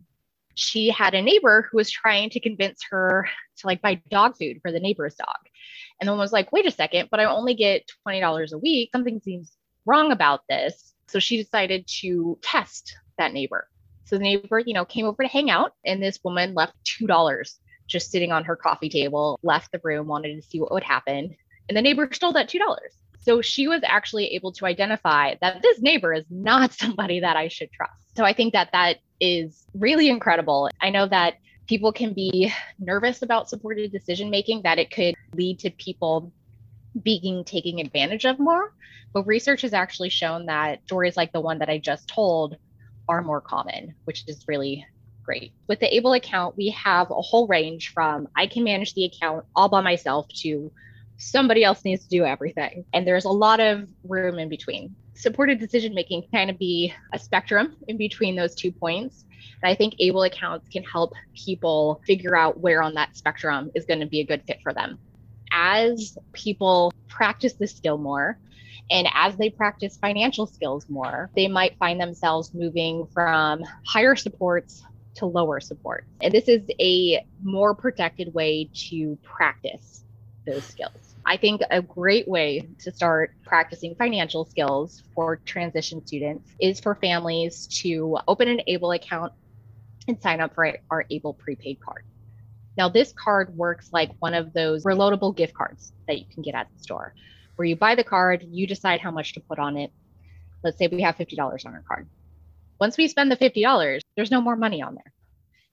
She 0.54 0.88
had 0.88 1.14
a 1.14 1.20
neighbor 1.20 1.68
who 1.70 1.76
was 1.76 1.90
trying 1.90 2.30
to 2.30 2.40
convince 2.40 2.80
her 2.90 3.28
to 3.58 3.66
like 3.66 3.82
buy 3.82 4.00
dog 4.08 4.36
food 4.38 4.60
for 4.62 4.72
the 4.72 4.80
neighbor's 4.80 5.14
dog. 5.16 5.36
And 6.00 6.08
the 6.08 6.12
woman 6.12 6.22
was 6.22 6.32
like, 6.32 6.52
wait 6.52 6.66
a 6.66 6.70
second, 6.70 7.08
but 7.10 7.20
I 7.20 7.24
only 7.24 7.54
get 7.54 7.90
$20 8.06 8.52
a 8.52 8.58
week. 8.58 8.90
Something 8.92 9.20
seems 9.20 9.52
wrong 9.84 10.12
about 10.12 10.42
this. 10.48 10.94
So 11.08 11.18
she 11.18 11.36
decided 11.36 11.86
to 12.00 12.38
test 12.42 12.96
that 13.18 13.32
neighbor. 13.32 13.68
So 14.04 14.16
the 14.16 14.22
neighbor, 14.22 14.60
you 14.60 14.74
know, 14.74 14.84
came 14.84 15.06
over 15.06 15.22
to 15.22 15.28
hang 15.28 15.50
out, 15.50 15.72
and 15.84 16.02
this 16.02 16.20
woman 16.22 16.54
left 16.54 16.74
$2 17.00 17.54
just 17.88 18.10
sitting 18.10 18.32
on 18.32 18.44
her 18.44 18.56
coffee 18.56 18.88
table, 18.88 19.38
left 19.42 19.72
the 19.72 19.80
room, 19.82 20.06
wanted 20.06 20.34
to 20.34 20.42
see 20.42 20.60
what 20.60 20.72
would 20.72 20.82
happen. 20.82 21.36
And 21.68 21.76
the 21.76 21.82
neighbor 21.82 22.08
stole 22.12 22.32
that 22.32 22.48
$2. 22.48 22.58
So 23.20 23.42
she 23.42 23.66
was 23.66 23.82
actually 23.84 24.26
able 24.34 24.52
to 24.52 24.66
identify 24.66 25.34
that 25.40 25.62
this 25.62 25.80
neighbor 25.80 26.12
is 26.12 26.24
not 26.30 26.72
somebody 26.80 27.20
that 27.20 27.36
I 27.36 27.48
should 27.48 27.72
trust. 27.72 28.16
So 28.16 28.24
I 28.24 28.32
think 28.32 28.52
that 28.52 28.70
that 28.72 28.98
is 29.20 29.64
really 29.74 30.08
incredible. 30.08 30.70
I 30.80 30.90
know 30.90 31.06
that 31.08 31.34
people 31.66 31.92
can 31.92 32.12
be 32.12 32.52
nervous 32.78 33.22
about 33.22 33.48
supported 33.48 33.90
decision 33.90 34.30
making, 34.30 34.62
that 34.62 34.78
it 34.78 34.90
could 34.90 35.14
lead 35.34 35.58
to 35.60 35.70
people 35.70 36.32
being 37.02 37.44
taken 37.44 37.78
advantage 37.78 38.24
of 38.24 38.38
more. 38.38 38.72
But 39.12 39.26
research 39.26 39.62
has 39.62 39.72
actually 39.72 40.10
shown 40.10 40.46
that 40.46 40.84
stories 40.84 41.16
like 41.16 41.32
the 41.32 41.40
one 41.40 41.58
that 41.58 41.68
I 41.68 41.78
just 41.78 42.08
told 42.08 42.56
are 43.08 43.22
more 43.22 43.40
common, 43.40 43.94
which 44.04 44.24
is 44.26 44.44
really 44.48 44.86
great. 45.24 45.52
With 45.68 45.80
the 45.80 45.94
Able 45.94 46.12
account, 46.14 46.56
we 46.56 46.70
have 46.70 47.10
a 47.10 47.20
whole 47.20 47.46
range 47.46 47.92
from 47.92 48.28
I 48.36 48.46
can 48.46 48.64
manage 48.64 48.94
the 48.94 49.04
account 49.04 49.44
all 49.54 49.68
by 49.68 49.80
myself 49.80 50.26
to 50.42 50.70
somebody 51.18 51.64
else 51.64 51.84
needs 51.84 52.04
to 52.04 52.08
do 52.08 52.24
everything. 52.24 52.84
And 52.92 53.06
there's 53.06 53.24
a 53.24 53.30
lot 53.30 53.60
of 53.60 53.88
room 54.04 54.38
in 54.38 54.48
between. 54.48 54.94
Supported 55.14 55.58
decision 55.58 55.94
making 55.94 56.22
can 56.22 56.30
kind 56.30 56.50
of 56.50 56.58
be 56.58 56.92
a 57.12 57.18
spectrum 57.18 57.76
in 57.88 57.96
between 57.96 58.36
those 58.36 58.54
two 58.54 58.70
points. 58.70 59.24
And 59.62 59.70
I 59.70 59.74
think 59.74 59.94
Able 59.98 60.24
accounts 60.24 60.68
can 60.68 60.84
help 60.84 61.12
people 61.34 62.02
figure 62.06 62.36
out 62.36 62.60
where 62.60 62.82
on 62.82 62.94
that 62.94 63.16
spectrum 63.16 63.70
is 63.74 63.86
going 63.86 64.00
to 64.00 64.06
be 64.06 64.20
a 64.20 64.26
good 64.26 64.42
fit 64.46 64.58
for 64.62 64.74
them. 64.74 64.98
As 65.58 66.18
people 66.34 66.92
practice 67.08 67.54
the 67.54 67.66
skill 67.66 67.96
more, 67.96 68.38
and 68.90 69.08
as 69.14 69.36
they 69.36 69.48
practice 69.48 69.96
financial 69.96 70.46
skills 70.46 70.86
more, 70.90 71.30
they 71.34 71.48
might 71.48 71.78
find 71.78 71.98
themselves 71.98 72.52
moving 72.52 73.06
from 73.06 73.64
higher 73.86 74.14
supports 74.14 74.84
to 75.14 75.24
lower 75.24 75.60
supports. 75.60 76.06
And 76.20 76.32
this 76.32 76.46
is 76.46 76.62
a 76.78 77.24
more 77.42 77.74
protected 77.74 78.34
way 78.34 78.68
to 78.90 79.18
practice 79.22 80.04
those 80.46 80.62
skills. 80.64 81.16
I 81.24 81.38
think 81.38 81.62
a 81.70 81.80
great 81.80 82.28
way 82.28 82.68
to 82.80 82.92
start 82.92 83.34
practicing 83.44 83.94
financial 83.94 84.44
skills 84.44 85.02
for 85.14 85.36
transition 85.46 86.06
students 86.06 86.52
is 86.60 86.78
for 86.78 86.94
families 86.96 87.66
to 87.82 88.18
open 88.28 88.48
an 88.48 88.60
ABLE 88.66 88.92
account 88.92 89.32
and 90.06 90.20
sign 90.20 90.40
up 90.40 90.54
for 90.54 90.76
our 90.90 91.06
ABLE 91.10 91.32
prepaid 91.32 91.80
card. 91.80 92.04
Now, 92.76 92.88
this 92.88 93.12
card 93.12 93.56
works 93.56 93.90
like 93.92 94.12
one 94.18 94.34
of 94.34 94.52
those 94.52 94.84
reloadable 94.84 95.34
gift 95.34 95.54
cards 95.54 95.92
that 96.06 96.18
you 96.18 96.26
can 96.32 96.42
get 96.42 96.54
at 96.54 96.68
the 96.72 96.82
store 96.82 97.14
where 97.56 97.66
you 97.66 97.74
buy 97.74 97.94
the 97.94 98.04
card, 98.04 98.46
you 98.50 98.66
decide 98.66 99.00
how 99.00 99.10
much 99.10 99.32
to 99.34 99.40
put 99.40 99.58
on 99.58 99.76
it. 99.76 99.90
Let's 100.62 100.78
say 100.78 100.88
we 100.88 101.02
have 101.02 101.16
$50 101.16 101.66
on 101.66 101.74
our 101.74 101.82
card. 101.88 102.06
Once 102.78 102.96
we 102.96 103.08
spend 103.08 103.30
the 103.30 103.36
$50, 103.36 104.00
there's 104.14 104.30
no 104.30 104.40
more 104.40 104.56
money 104.56 104.82
on 104.82 104.94
there. 104.94 105.12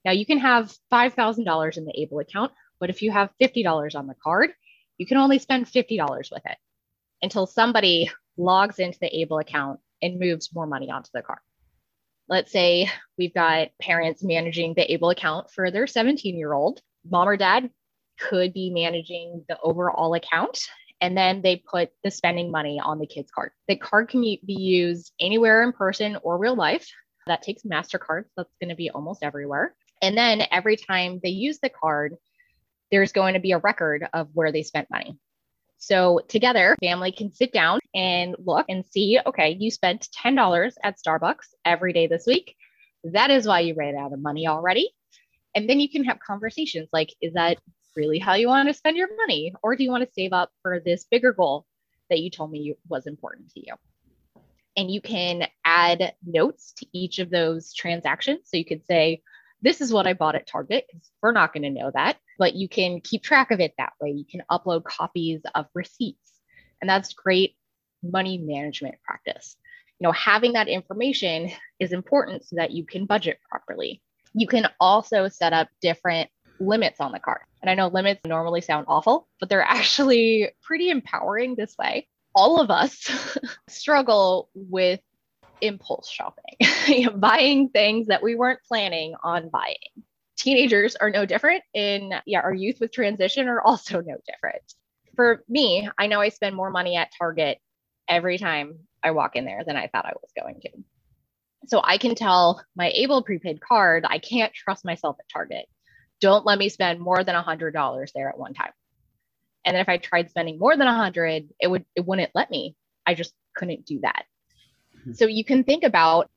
Now 0.05 0.11
you 0.11 0.25
can 0.25 0.39
have 0.39 0.73
$5,000 0.91 1.77
in 1.77 1.85
the 1.85 2.01
ABLE 2.01 2.19
account, 2.19 2.51
but 2.79 2.89
if 2.89 3.01
you 3.01 3.11
have 3.11 3.31
$50 3.41 3.95
on 3.95 4.07
the 4.07 4.15
card, 4.23 4.53
you 4.97 5.05
can 5.05 5.17
only 5.17 5.39
spend 5.39 5.65
$50 5.65 6.31
with 6.31 6.43
it 6.45 6.57
until 7.21 7.45
somebody 7.45 8.09
logs 8.37 8.79
into 8.79 8.99
the 8.99 9.15
ABLE 9.21 9.39
account 9.39 9.79
and 10.01 10.19
moves 10.19 10.53
more 10.53 10.67
money 10.67 10.89
onto 10.89 11.09
the 11.13 11.21
card. 11.21 11.39
Let's 12.29 12.51
say 12.51 12.89
we've 13.17 13.33
got 13.33 13.69
parents 13.81 14.23
managing 14.23 14.73
the 14.73 14.91
ABLE 14.93 15.09
account 15.09 15.51
for 15.51 15.71
their 15.71 15.87
17 15.87 16.37
year 16.37 16.53
old. 16.53 16.81
Mom 17.09 17.27
or 17.27 17.37
dad 17.37 17.69
could 18.19 18.53
be 18.53 18.69
managing 18.69 19.43
the 19.47 19.57
overall 19.61 20.13
account 20.13 20.59
and 21.01 21.17
then 21.17 21.41
they 21.41 21.57
put 21.57 21.89
the 22.03 22.11
spending 22.11 22.49
money 22.49 22.79
on 22.79 22.97
the 22.97 23.05
kids 23.05 23.29
card. 23.29 23.51
The 23.67 23.75
card 23.75 24.07
can 24.07 24.21
be 24.21 24.39
used 24.47 25.11
anywhere 25.19 25.63
in 25.63 25.73
person 25.73 26.17
or 26.23 26.37
real 26.37 26.55
life. 26.55 26.87
That 27.27 27.41
takes 27.41 27.63
MasterCard. 27.63 28.23
So 28.23 28.31
that's 28.37 28.55
going 28.61 28.69
to 28.69 28.75
be 28.75 28.89
almost 28.89 29.23
everywhere. 29.23 29.75
And 30.01 30.17
then 30.17 30.43
every 30.51 30.77
time 30.77 31.19
they 31.21 31.29
use 31.29 31.59
the 31.59 31.69
card, 31.69 32.15
there's 32.89 33.11
going 33.11 33.33
to 33.33 33.39
be 33.39 33.51
a 33.51 33.57
record 33.57 34.07
of 34.13 34.29
where 34.33 34.51
they 34.51 34.63
spent 34.63 34.89
money. 34.89 35.17
So 35.77 36.21
together, 36.29 36.77
family 36.81 37.11
can 37.11 37.33
sit 37.33 37.51
down 37.51 37.81
and 37.93 38.37
look 38.39 38.65
and 38.69 38.85
see, 38.85 39.19
okay, 39.25 39.57
you 39.59 39.71
spent 39.71 40.07
$10 40.23 40.73
at 40.81 40.97
Starbucks 40.97 41.47
every 41.65 41.91
day 41.91 42.07
this 42.07 42.25
week. 42.25 42.55
That 43.03 43.29
is 43.29 43.45
why 43.45 43.59
you 43.59 43.73
ran 43.73 43.97
out 43.97 44.13
of 44.13 44.19
money 44.19 44.47
already. 44.47 44.89
And 45.55 45.69
then 45.69 45.79
you 45.79 45.89
can 45.89 46.03
have 46.05 46.19
conversations 46.19 46.89
like, 46.91 47.13
is 47.21 47.33
that 47.33 47.59
really 47.95 48.19
how 48.19 48.33
you 48.33 48.47
want 48.47 48.67
to 48.69 48.73
spend 48.73 48.97
your 48.97 49.15
money? 49.15 49.53
Or 49.61 49.75
do 49.75 49.83
you 49.83 49.91
want 49.91 50.03
to 50.03 50.13
save 50.13 50.33
up 50.33 50.49
for 50.61 50.79
this 50.79 51.05
bigger 51.09 51.31
goal 51.31 51.65
that 52.09 52.19
you 52.19 52.29
told 52.29 52.51
me 52.51 52.75
was 52.89 53.05
important 53.05 53.51
to 53.53 53.59
you? 53.59 53.73
And 54.75 54.89
you 54.89 55.01
can 55.01 55.47
add 55.63 56.13
notes 56.25 56.73
to 56.77 56.87
each 56.93 57.19
of 57.19 57.29
those 57.29 57.73
transactions. 57.73 58.39
So 58.45 58.57
you 58.57 58.65
could 58.65 58.85
say, 58.87 59.21
this 59.61 59.79
is 59.79 59.93
what 59.93 60.07
I 60.07 60.13
bought 60.13 60.35
at 60.35 60.47
Target, 60.47 60.85
because 60.91 61.09
we're 61.21 61.31
not 61.31 61.53
going 61.53 61.63
to 61.63 61.69
know 61.69 61.91
that, 61.93 62.17
but 62.37 62.55
you 62.55 62.67
can 62.67 62.99
keep 62.99 63.23
track 63.23 63.51
of 63.51 63.59
it 63.59 63.73
that 63.77 63.93
way. 64.01 64.09
You 64.09 64.25
can 64.25 64.41
upload 64.51 64.83
copies 64.83 65.41
of 65.55 65.67
receipts. 65.73 66.31
And 66.81 66.89
that's 66.89 67.13
great 67.13 67.55
money 68.01 68.37
management 68.39 68.95
practice. 69.05 69.55
You 69.99 70.07
know, 70.07 70.11
having 70.11 70.53
that 70.53 70.67
information 70.67 71.51
is 71.79 71.93
important 71.93 72.43
so 72.43 72.57
that 72.57 72.71
you 72.71 72.85
can 72.85 73.05
budget 73.05 73.37
properly. 73.49 74.01
You 74.33 74.47
can 74.47 74.67
also 74.79 75.27
set 75.27 75.53
up 75.53 75.69
different 75.81 76.29
limits 76.59 76.99
on 76.99 77.11
the 77.11 77.19
card. 77.19 77.41
And 77.61 77.69
I 77.69 77.75
know 77.75 77.87
limits 77.87 78.21
normally 78.25 78.61
sound 78.61 78.85
awful, 78.87 79.27
but 79.39 79.49
they're 79.49 79.61
actually 79.61 80.49
pretty 80.61 80.89
empowering 80.89 81.55
this 81.55 81.75
way. 81.77 82.07
All 82.35 82.59
of 82.59 82.71
us 82.71 83.09
struggle 83.69 84.49
with 84.53 84.99
impulse 85.61 86.09
shopping, 86.09 87.09
buying 87.19 87.69
things 87.69 88.07
that 88.07 88.23
we 88.23 88.35
weren't 88.35 88.59
planning 88.67 89.15
on 89.23 89.49
buying. 89.49 89.75
Teenagers 90.37 90.95
are 90.95 91.09
no 91.09 91.25
different, 91.25 91.63
In 91.73 92.13
yeah, 92.25 92.41
our 92.41 92.53
youth 92.53 92.77
with 92.81 92.91
transition 92.91 93.47
are 93.47 93.61
also 93.61 94.01
no 94.01 94.17
different. 94.27 94.63
For 95.15 95.43
me, 95.47 95.87
I 95.97 96.07
know 96.07 96.19
I 96.19 96.29
spend 96.29 96.55
more 96.55 96.71
money 96.71 96.97
at 96.97 97.11
Target 97.17 97.59
every 98.09 98.37
time 98.37 98.79
I 99.03 99.11
walk 99.11 99.35
in 99.35 99.45
there 99.45 99.63
than 99.65 99.77
I 99.77 99.87
thought 99.87 100.05
I 100.05 100.13
was 100.21 100.31
going 100.35 100.59
to. 100.61 100.69
So 101.67 101.81
I 101.83 101.97
can 101.97 102.15
tell 102.15 102.63
my 102.75 102.89
Able 102.89 103.23
prepaid 103.23 103.61
card, 103.61 104.05
I 104.07 104.19
can't 104.19 104.53
trust 104.53 104.83
myself 104.85 105.17
at 105.19 105.29
Target 105.29 105.67
don't 106.23 106.45
let 106.45 106.57
me 106.57 106.69
spend 106.69 107.01
more 107.01 107.21
than 107.25 107.35
a 107.35 107.41
hundred 107.41 107.73
dollars 107.73 108.13
there 108.15 108.29
at 108.29 108.37
one 108.37 108.53
time. 108.53 108.71
And 109.65 109.75
then 109.75 109.81
if 109.81 109.89
I 109.89 109.97
tried 109.97 110.29
spending 110.29 110.57
more 110.57 110.77
than 110.77 110.87
a 110.87 110.95
hundred, 110.95 111.49
it 111.59 111.67
would 111.67 111.83
it 111.97 112.05
wouldn't 112.05 112.31
let 112.33 112.49
me. 112.49 112.77
I 113.05 113.13
just 113.13 113.33
couldn't 113.53 113.85
do 113.85 113.99
that. 114.03 114.23
Mm-hmm. 115.01 115.13
So 115.15 115.25
you 115.25 115.43
can 115.43 115.65
think 115.65 115.83
about 115.83 116.31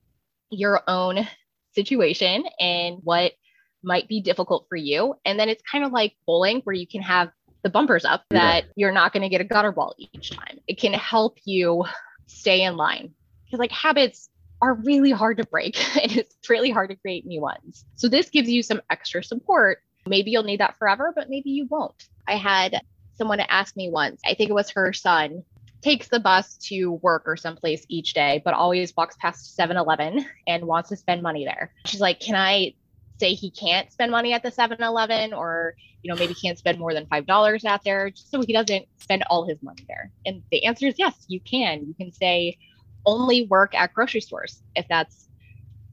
your 0.51 0.83
own 0.89 1.29
situation 1.77 2.45
and 2.59 2.99
what 3.05 3.35
might 3.85 4.09
be 4.09 4.21
difficult 4.21 4.67
for 4.69 4.75
you. 4.75 5.15
And 5.25 5.39
then 5.39 5.49
it's 5.49 5.63
kind 5.71 5.85
of 5.85 5.93
like 5.93 6.17
bowling 6.27 6.63
where 6.65 6.75
you 6.75 6.89
can 6.89 7.03
have 7.03 7.31
the 7.63 7.71
bumpers 7.71 8.05
up 8.05 8.25
that 8.31 8.65
yeah. 8.65 8.71
you're 8.75 8.93
not 8.93 9.13
going 9.13 9.23
to 9.23 9.29
get 9.29 9.41
a 9.41 9.45
gutter 9.45 9.71
ball 9.71 9.95
each 9.99 10.33
time. 10.33 10.59
It 10.67 10.81
can 10.81 10.95
help 10.95 11.39
you 11.45 11.85
stay 12.27 12.63
in 12.63 12.77
line 12.77 13.15
because 13.45 13.61
like 13.61 13.71
habits 13.71 14.31
are 14.63 14.75
really 14.75 15.11
hard 15.11 15.39
to 15.39 15.45
break 15.45 15.77
and 16.03 16.13
it's 16.17 16.37
really 16.49 16.71
hard 16.71 16.91
to 16.91 16.97
create 16.97 17.27
new 17.27 17.41
ones. 17.41 17.85
So 17.97 18.09
this 18.09 18.31
gives 18.31 18.49
you 18.49 18.63
some 18.63 18.81
extra 18.91 19.23
support. 19.23 19.79
Maybe 20.07 20.31
you'll 20.31 20.45
need 20.45 20.61
that 20.61 20.79
forever, 20.79 21.13
but 21.15 21.29
maybe 21.29 21.51
you 21.51 21.67
won't. 21.69 22.09
I 22.29 22.37
had 22.37 22.81
someone 23.17 23.41
ask 23.41 23.77
me 23.77 23.91
once, 23.91 24.21
I 24.25 24.35
think 24.35 24.51
it 24.51 24.55
was 24.55 24.71
her 24.71 24.93
son, 24.93 25.43
takes 25.83 26.09
the 26.09 26.21
bus 26.21 26.57
to 26.57 26.93
work 27.03 27.23
or 27.27 27.37
someplace 27.37 27.85
each 27.89 28.15
day, 28.15 28.43
but 28.45 28.55
always 28.55 28.95
walks 28.97 29.17
past 29.21 29.55
7 29.55 29.77
Eleven 29.77 30.25
and 30.47 30.65
wants 30.65 30.89
to 30.91 30.97
spend 30.97 31.23
money 31.23 31.45
there. 31.45 31.73
She's 31.87 32.01
like, 32.01 32.21
Can 32.21 32.35
I 32.35 32.75
say 33.19 33.33
he 33.35 33.51
can't 33.51 33.91
spend 33.93 34.11
money 34.11 34.33
at 34.33 34.43
the 34.43 34.51
7 34.51 34.83
Eleven 34.83 35.33
or, 35.33 35.75
you 36.03 36.13
know, 36.13 36.19
maybe 36.19 36.35
can't 36.35 36.59
spend 36.59 36.79
more 36.79 36.93
than 36.93 37.07
$5 37.07 37.65
out 37.65 37.85
there 37.85 38.11
just 38.11 38.31
so 38.31 38.43
he 38.43 38.53
doesn't 38.53 38.87
spend 38.99 39.25
all 39.29 39.47
his 39.47 39.63
money 39.63 39.85
there? 39.89 40.13
And 40.25 40.43
the 40.51 40.65
answer 40.65 40.87
is 40.87 40.95
yes, 40.99 41.15
you 41.29 41.41
can. 41.41 41.87
You 41.87 41.95
can 41.95 42.13
say, 42.13 42.59
only 43.07 43.47
work 43.47 43.75
at 43.75 43.95
grocery 43.95 44.21
stores 44.21 44.63
if 44.75 44.87
that's 44.89 45.29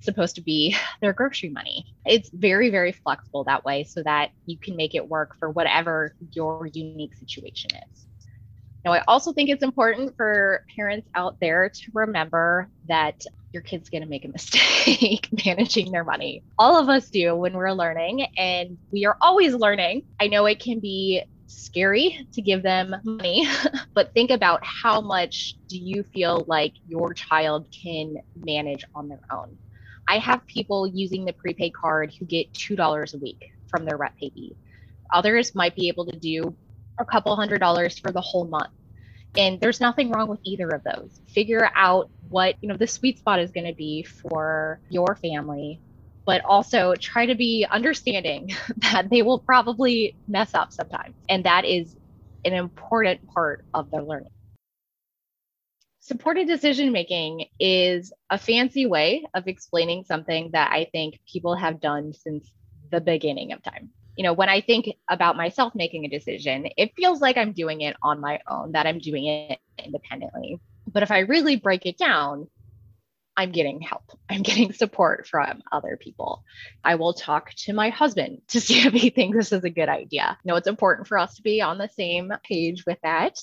supposed 0.02 0.36
to 0.36 0.42
be 0.42 0.76
their 1.02 1.14
grocery 1.14 1.50
money. 1.50 1.86
It's 2.06 2.30
very, 2.34 2.70
very 2.70 2.92
flexible 2.92 3.44
that 3.46 3.64
way 3.64 3.84
so 3.84 4.04
that 4.04 4.32
you 4.46 4.58
can 4.58 4.76
make 4.76 4.96
it 4.96 5.08
work 5.08 5.36
for 5.40 5.50
whatever 5.50 6.16
your 6.32 6.68
unique 6.74 7.16
situation 7.16 7.72
is. 7.76 8.06
Now, 8.86 8.92
I 8.92 9.04
also 9.08 9.32
think 9.32 9.50
it's 9.50 9.64
important 9.64 10.16
for 10.18 10.66
parents 10.76 11.08
out 11.16 11.38
there 11.40 11.70
to 11.70 11.92
remember 11.94 12.70
that 12.90 13.22
your 13.54 13.62
kid's 13.62 13.90
going 13.90 14.04
to 14.04 14.10
make 14.10 14.26
a 14.26 14.28
mistake 14.34 15.30
managing 15.46 15.92
their 15.92 16.04
money. 16.04 16.44
All 16.58 16.78
of 16.78 16.90
us 16.90 17.10
do 17.10 17.36
when 17.36 17.54
we're 17.54 17.72
learning, 17.72 18.26
and 18.38 18.78
we 18.92 19.06
are 19.06 19.16
always 19.22 19.54
learning. 19.54 20.04
I 20.20 20.28
know 20.28 20.46
it 20.46 20.60
can 20.60 20.80
be 20.80 21.24
scary 21.54 22.28
to 22.34 22.42
give 22.42 22.64
them 22.64 22.96
money, 23.04 23.48
but 23.94 24.14
think 24.14 24.32
about 24.32 24.60
how 24.64 25.02
much 25.02 25.56
do 25.68 25.78
you 25.78 26.04
feel 26.04 26.46
like 26.48 26.74
your 26.88 27.14
child 27.14 27.68
can 27.72 28.16
manage 28.36 28.84
on 28.96 29.08
their 29.08 29.22
own. 29.32 29.58
I 30.08 30.18
have 30.18 30.46
people 30.48 30.88
using 30.88 31.26
the 31.26 31.34
prepaid 31.34 31.74
card 31.74 32.14
who 32.18 32.26
get 32.26 32.52
$2 32.54 33.14
a 33.14 33.18
week 33.18 33.52
from 33.68 33.86
their 33.86 33.98
rep 33.98 34.18
payee. 34.18 34.56
Others 35.14 35.56
might 35.56 35.76
be 35.76 35.88
able 35.88 36.06
to 36.08 36.18
do 36.18 36.56
a 37.00 37.06
couple 37.06 37.36
hundred 37.36 37.60
dollars 37.60 37.98
for 37.98 38.12
the 38.12 38.22
whole 38.22 38.46
month. 38.46 38.72
And 39.36 39.60
there's 39.60 39.82
nothing 39.82 40.12
wrong 40.12 40.28
with 40.28 40.40
either 40.44 40.68
of 40.70 40.84
those. 40.84 41.20
Figure 41.28 41.72
out 41.76 42.10
what, 42.30 42.56
you 42.62 42.70
know, 42.70 42.78
the 42.78 42.86
sweet 42.88 43.18
spot 43.18 43.40
is 43.40 43.52
going 43.52 43.66
to 43.66 43.74
be 43.74 44.04
for 44.04 44.80
your 44.90 45.16
family 45.16 45.80
but 46.26 46.44
also 46.46 46.94
try 46.96 47.26
to 47.26 47.36
be 47.36 47.66
understanding 47.70 48.50
that 48.78 49.10
they 49.10 49.22
will 49.22 49.40
probably 49.40 50.16
mess 50.28 50.54
up 50.54 50.72
sometimes. 50.72 51.16
And 51.30 51.44
that 51.46 51.66
is 51.66 51.96
an 52.46 52.54
important 52.54 53.26
part 53.28 53.64
of 53.74 53.90
their 53.92 54.04
learning. 54.04 54.30
Supported 56.00 56.48
decision 56.48 56.92
making 56.92 57.46
is 57.60 58.12
a 58.30 58.38
fancy 58.38 58.86
way 58.86 59.24
of 59.34 59.48
explaining 59.48 60.04
something 60.04 60.50
that 60.52 60.70
I 60.72 60.86
think 60.92 61.20
people 61.32 61.56
have 61.56 61.80
done 61.80 62.12
since 62.12 62.52
the 62.92 63.00
beginning 63.00 63.54
of 63.54 63.64
time. 63.64 63.90
You 64.18 64.24
know, 64.24 64.34
when 64.34 64.50
I 64.50 64.60
think 64.60 64.90
about 65.10 65.38
myself 65.38 65.74
making 65.74 66.04
a 66.04 66.10
decision, 66.10 66.68
it 66.78 66.92
feels 66.98 67.22
like 67.22 67.38
I'm 67.38 67.54
doing 67.54 67.82
it 67.82 67.96
on 68.04 68.20
my 68.20 68.42
own, 68.50 68.74
that 68.74 68.86
I'm 68.86 69.00
doing 69.00 69.26
it 69.26 69.60
independently. 69.84 70.60
But 70.92 71.04
if 71.04 71.10
I 71.10 71.20
really 71.20 71.56
break 71.56 71.86
it 71.86 71.98
down, 71.98 72.48
I'm 73.36 73.52
getting 73.52 73.82
help. 73.82 74.04
I'm 74.30 74.42
getting 74.42 74.74
support 74.74 75.28
from 75.28 75.62
other 75.72 75.98
people. 76.00 76.44
I 76.84 76.96
will 76.96 77.14
talk 77.14 77.52
to 77.58 77.74
my 77.74 77.90
husband 77.90 78.42
to 78.50 78.62
see 78.62 78.86
if 78.86 78.94
he 78.94 79.10
thinks 79.10 79.38
this 79.38 79.52
is 79.52 79.64
a 79.64 79.70
good 79.70 79.90
idea. 79.90 80.38
You 80.44 80.50
know, 80.50 80.56
it's 80.56 80.68
important 80.68 81.08
for 81.08 81.18
us 81.18 81.36
to 81.36 81.42
be 81.42 81.62
on 81.62 81.78
the 81.78 81.90
same 81.90 82.32
page 82.44 82.86
with 82.86 83.00
that. 83.04 83.40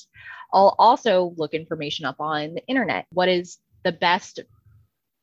I'll 0.53 0.75
also 0.79 1.35
look 1.37 1.55
information 1.55 2.05
up 2.07 2.21
on 2.21 2.55
the 2.55 2.67
internet. 2.67 3.07
What 3.13 3.29
is 3.29 3.59
the 3.85 3.93
best 3.93 4.41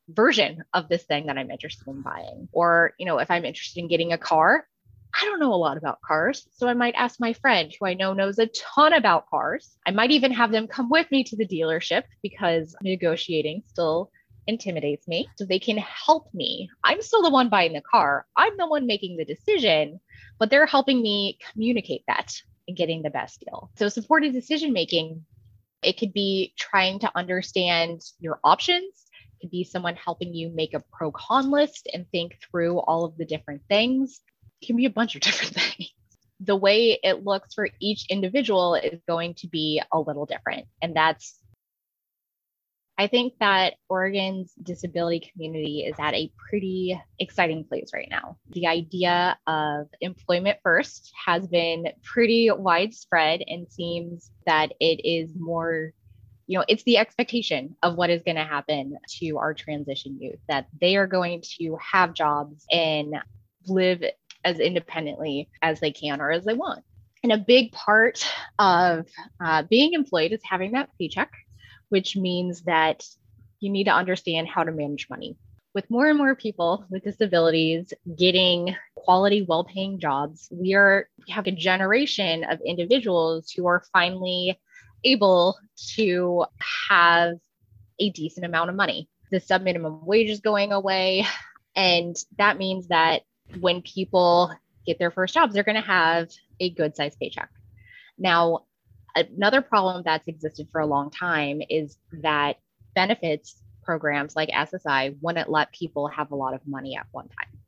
version 0.08 0.64
of 0.72 0.88
this 0.88 1.02
thing 1.02 1.26
that 1.26 1.36
I'm 1.36 1.50
interested 1.50 1.86
in 1.86 2.00
buying? 2.00 2.48
Or, 2.52 2.92
you 2.98 3.06
know, 3.06 3.18
if 3.18 3.30
I'm 3.30 3.44
interested 3.44 3.80
in 3.80 3.88
getting 3.88 4.12
a 4.12 4.18
car, 4.18 4.66
I 5.14 5.24
don't 5.24 5.40
know 5.40 5.52
a 5.52 5.56
lot 5.56 5.76
about 5.76 6.00
cars. 6.00 6.46
So 6.52 6.68
I 6.68 6.74
might 6.74 6.94
ask 6.94 7.18
my 7.18 7.32
friend 7.32 7.72
who 7.78 7.86
I 7.86 7.94
know 7.94 8.12
knows 8.12 8.38
a 8.38 8.46
ton 8.46 8.92
about 8.92 9.28
cars. 9.28 9.76
I 9.86 9.90
might 9.90 10.10
even 10.10 10.32
have 10.32 10.50
them 10.52 10.66
come 10.66 10.90
with 10.90 11.10
me 11.10 11.24
to 11.24 11.36
the 11.36 11.46
dealership 11.46 12.04
because 12.22 12.76
negotiating 12.82 13.62
still 13.66 14.10
intimidates 14.48 15.06
me. 15.06 15.28
So 15.36 15.44
they 15.44 15.60
can 15.60 15.76
help 15.76 16.32
me. 16.34 16.68
I'm 16.82 17.02
still 17.02 17.22
the 17.22 17.30
one 17.30 17.48
buying 17.48 17.72
the 17.74 17.82
car, 17.82 18.26
I'm 18.36 18.56
the 18.56 18.66
one 18.66 18.86
making 18.86 19.16
the 19.16 19.24
decision, 19.24 20.00
but 20.38 20.50
they're 20.50 20.66
helping 20.66 21.00
me 21.00 21.38
communicate 21.52 22.02
that 22.08 22.34
and 22.66 22.76
getting 22.76 23.02
the 23.02 23.10
best 23.10 23.40
deal. 23.40 23.70
So 23.76 23.88
supported 23.88 24.32
decision 24.32 24.72
making, 24.72 25.24
it 25.82 25.98
could 25.98 26.12
be 26.12 26.54
trying 26.58 26.98
to 27.00 27.12
understand 27.14 28.02
your 28.18 28.40
options. 28.42 29.06
It 29.38 29.44
could 29.44 29.50
be 29.50 29.62
someone 29.62 29.94
helping 29.94 30.34
you 30.34 30.50
make 30.50 30.74
a 30.74 30.82
pro 30.92 31.12
con 31.12 31.50
list 31.50 31.88
and 31.94 32.10
think 32.10 32.38
through 32.50 32.80
all 32.80 33.04
of 33.04 33.16
the 33.16 33.24
different 33.24 33.62
things. 33.68 34.20
It 34.60 34.66
can 34.66 34.76
be 34.76 34.86
a 34.86 34.90
bunch 34.90 35.14
of 35.14 35.20
different 35.22 35.54
things 35.54 35.92
the 36.40 36.56
way 36.56 36.98
it 37.02 37.24
looks 37.24 37.54
for 37.54 37.68
each 37.80 38.06
individual 38.10 38.74
is 38.76 39.00
going 39.08 39.34
to 39.34 39.48
be 39.48 39.82
a 39.92 39.98
little 39.98 40.26
different. 40.26 40.66
And 40.80 40.94
that's 40.94 41.38
I 43.00 43.06
think 43.06 43.34
that 43.38 43.74
Oregon's 43.88 44.52
disability 44.60 45.30
community 45.32 45.84
is 45.86 45.94
at 46.00 46.14
a 46.14 46.32
pretty 46.50 47.00
exciting 47.20 47.64
place 47.64 47.90
right 47.94 48.08
now. 48.10 48.36
The 48.50 48.66
idea 48.66 49.38
of 49.46 49.86
employment 50.00 50.58
first 50.64 51.12
has 51.24 51.46
been 51.46 51.86
pretty 52.02 52.50
widespread 52.50 53.42
and 53.46 53.70
seems 53.70 54.32
that 54.46 54.72
it 54.80 55.00
is 55.04 55.30
more 55.36 55.92
you 56.48 56.58
know, 56.58 56.64
it's 56.66 56.82
the 56.84 56.96
expectation 56.96 57.76
of 57.82 57.96
what 57.96 58.08
is 58.08 58.22
going 58.22 58.38
to 58.38 58.42
happen 58.42 58.96
to 59.20 59.36
our 59.36 59.52
transition 59.52 60.16
youth 60.18 60.40
that 60.48 60.66
they 60.80 60.96
are 60.96 61.06
going 61.06 61.42
to 61.58 61.76
have 61.76 62.14
jobs 62.14 62.64
and 62.72 63.14
live 63.66 64.02
as 64.46 64.58
independently 64.58 65.50
as 65.60 65.78
they 65.78 65.92
can 65.92 66.22
or 66.22 66.32
as 66.32 66.46
they 66.46 66.54
want. 66.54 66.82
And 67.22 67.32
a 67.32 67.38
big 67.38 67.72
part 67.72 68.26
of 68.58 69.06
uh, 69.44 69.64
being 69.64 69.92
employed 69.92 70.32
is 70.32 70.40
having 70.42 70.72
that 70.72 70.88
paycheck 70.98 71.30
which 71.88 72.16
means 72.16 72.62
that 72.62 73.04
you 73.60 73.70
need 73.70 73.84
to 73.84 73.94
understand 73.94 74.48
how 74.48 74.64
to 74.64 74.72
manage 74.72 75.08
money. 75.10 75.36
With 75.74 75.90
more 75.90 76.06
and 76.08 76.18
more 76.18 76.34
people 76.34 76.84
with 76.90 77.04
disabilities 77.04 77.92
getting 78.16 78.74
quality, 78.94 79.42
well 79.42 79.64
paying 79.64 79.98
jobs, 79.98 80.48
we 80.50 80.74
are 80.74 81.08
we 81.26 81.32
have 81.32 81.46
a 81.46 81.52
generation 81.52 82.44
of 82.44 82.60
individuals 82.64 83.50
who 83.50 83.66
are 83.66 83.84
finally 83.92 84.58
able 85.04 85.58
to 85.94 86.44
have 86.88 87.36
a 88.00 88.10
decent 88.10 88.46
amount 88.46 88.70
of 88.70 88.76
money. 88.76 89.08
The 89.30 89.40
sub 89.40 89.62
minimum 89.62 90.04
wage 90.04 90.30
is 90.30 90.40
going 90.40 90.72
away. 90.72 91.26
And 91.76 92.16
that 92.38 92.58
means 92.58 92.88
that 92.88 93.22
when 93.60 93.82
people 93.82 94.52
get 94.86 94.98
their 94.98 95.10
first 95.10 95.34
jobs, 95.34 95.54
they're 95.54 95.62
going 95.62 95.76
to 95.76 95.80
have 95.80 96.30
a 96.60 96.70
good 96.70 96.96
sized 96.96 97.18
paycheck. 97.18 97.50
Now, 98.18 98.64
Another 99.26 99.62
problem 99.62 100.02
that's 100.04 100.28
existed 100.28 100.68
for 100.70 100.80
a 100.80 100.86
long 100.86 101.10
time 101.10 101.60
is 101.68 101.98
that 102.22 102.58
benefits 102.94 103.62
programs 103.82 104.36
like 104.36 104.50
SSI 104.50 105.16
wouldn't 105.20 105.48
let 105.48 105.72
people 105.72 106.08
have 106.08 106.30
a 106.30 106.36
lot 106.36 106.54
of 106.54 106.60
money 106.66 106.96
at 106.96 107.06
one 107.10 107.28
time. 107.28 107.58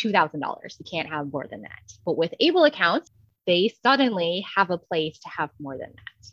$2,000. 0.00 0.78
You 0.78 0.84
can't 0.90 1.08
have 1.08 1.32
more 1.32 1.46
than 1.48 1.62
that. 1.62 1.92
But 2.04 2.16
with 2.16 2.34
ABLE 2.40 2.64
accounts, 2.64 3.10
they 3.46 3.74
suddenly 3.82 4.44
have 4.56 4.70
a 4.70 4.78
place 4.78 5.18
to 5.20 5.28
have 5.28 5.50
more 5.60 5.76
than 5.76 5.90
that. 5.90 6.28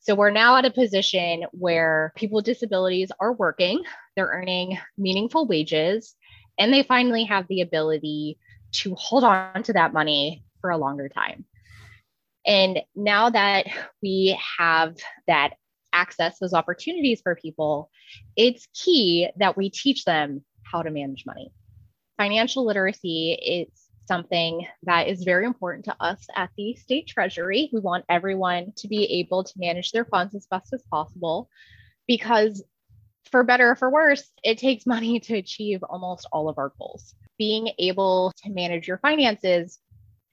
So 0.00 0.14
we're 0.14 0.30
now 0.30 0.56
at 0.56 0.64
a 0.64 0.70
position 0.70 1.44
where 1.52 2.12
people 2.16 2.36
with 2.36 2.44
disabilities 2.44 3.10
are 3.20 3.32
working, 3.32 3.82
they're 4.16 4.26
earning 4.26 4.78
meaningful 4.96 5.46
wages, 5.46 6.14
and 6.58 6.72
they 6.72 6.82
finally 6.82 7.24
have 7.24 7.46
the 7.48 7.60
ability 7.60 8.38
to 8.72 8.94
hold 8.94 9.24
on 9.24 9.62
to 9.64 9.72
that 9.74 9.92
money 9.92 10.44
for 10.60 10.70
a 10.70 10.78
longer 10.78 11.08
time. 11.08 11.44
And 12.48 12.80
now 12.96 13.28
that 13.28 13.66
we 14.02 14.40
have 14.58 14.96
that 15.26 15.50
access, 15.92 16.38
those 16.38 16.54
opportunities 16.54 17.20
for 17.20 17.34
people, 17.36 17.90
it's 18.36 18.66
key 18.74 19.28
that 19.36 19.56
we 19.56 19.68
teach 19.68 20.04
them 20.04 20.42
how 20.62 20.82
to 20.82 20.90
manage 20.90 21.26
money. 21.26 21.52
Financial 22.16 22.64
literacy 22.64 23.32
is 23.34 23.68
something 24.06 24.66
that 24.84 25.08
is 25.08 25.24
very 25.24 25.44
important 25.44 25.84
to 25.84 25.96
us 26.00 26.26
at 26.34 26.48
the 26.56 26.74
state 26.76 27.06
treasury. 27.06 27.68
We 27.70 27.80
want 27.80 28.06
everyone 28.08 28.72
to 28.76 28.88
be 28.88 29.04
able 29.20 29.44
to 29.44 29.52
manage 29.56 29.92
their 29.92 30.06
funds 30.06 30.34
as 30.34 30.46
best 30.50 30.72
as 30.72 30.82
possible 30.90 31.50
because, 32.06 32.64
for 33.30 33.44
better 33.44 33.72
or 33.72 33.76
for 33.76 33.90
worse, 33.90 34.32
it 34.42 34.56
takes 34.56 34.86
money 34.94 35.20
to 35.20 35.36
achieve 35.36 35.82
almost 35.82 36.26
all 36.32 36.48
of 36.48 36.56
our 36.56 36.72
goals. 36.78 37.14
Being 37.38 37.72
able 37.78 38.32
to 38.42 38.50
manage 38.50 38.88
your 38.88 38.98
finances 38.98 39.78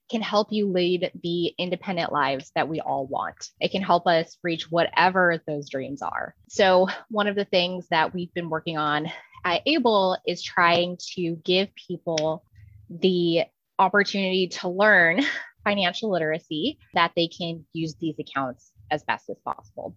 can 0.09 0.21
help 0.21 0.51
you 0.51 0.67
lead 0.67 1.11
the 1.23 1.53
independent 1.57 2.11
lives 2.11 2.51
that 2.55 2.69
we 2.69 2.79
all 2.79 3.07
want. 3.07 3.49
It 3.59 3.71
can 3.71 3.81
help 3.81 4.07
us 4.07 4.37
reach 4.43 4.69
whatever 4.69 5.41
those 5.47 5.69
dreams 5.69 6.01
are. 6.01 6.35
So, 6.47 6.87
one 7.09 7.27
of 7.27 7.35
the 7.35 7.45
things 7.45 7.87
that 7.89 8.13
we've 8.13 8.33
been 8.33 8.49
working 8.49 8.77
on 8.77 9.11
at 9.43 9.61
ABLE 9.65 10.17
is 10.25 10.41
trying 10.41 10.97
to 11.15 11.35
give 11.43 11.69
people 11.75 12.43
the 12.89 13.43
opportunity 13.79 14.47
to 14.47 14.69
learn 14.69 15.21
financial 15.63 16.11
literacy 16.11 16.77
that 16.93 17.11
they 17.15 17.27
can 17.27 17.65
use 17.73 17.95
these 17.95 18.15
accounts 18.19 18.71
as 18.91 19.03
best 19.03 19.29
as 19.29 19.37
possible. 19.43 19.95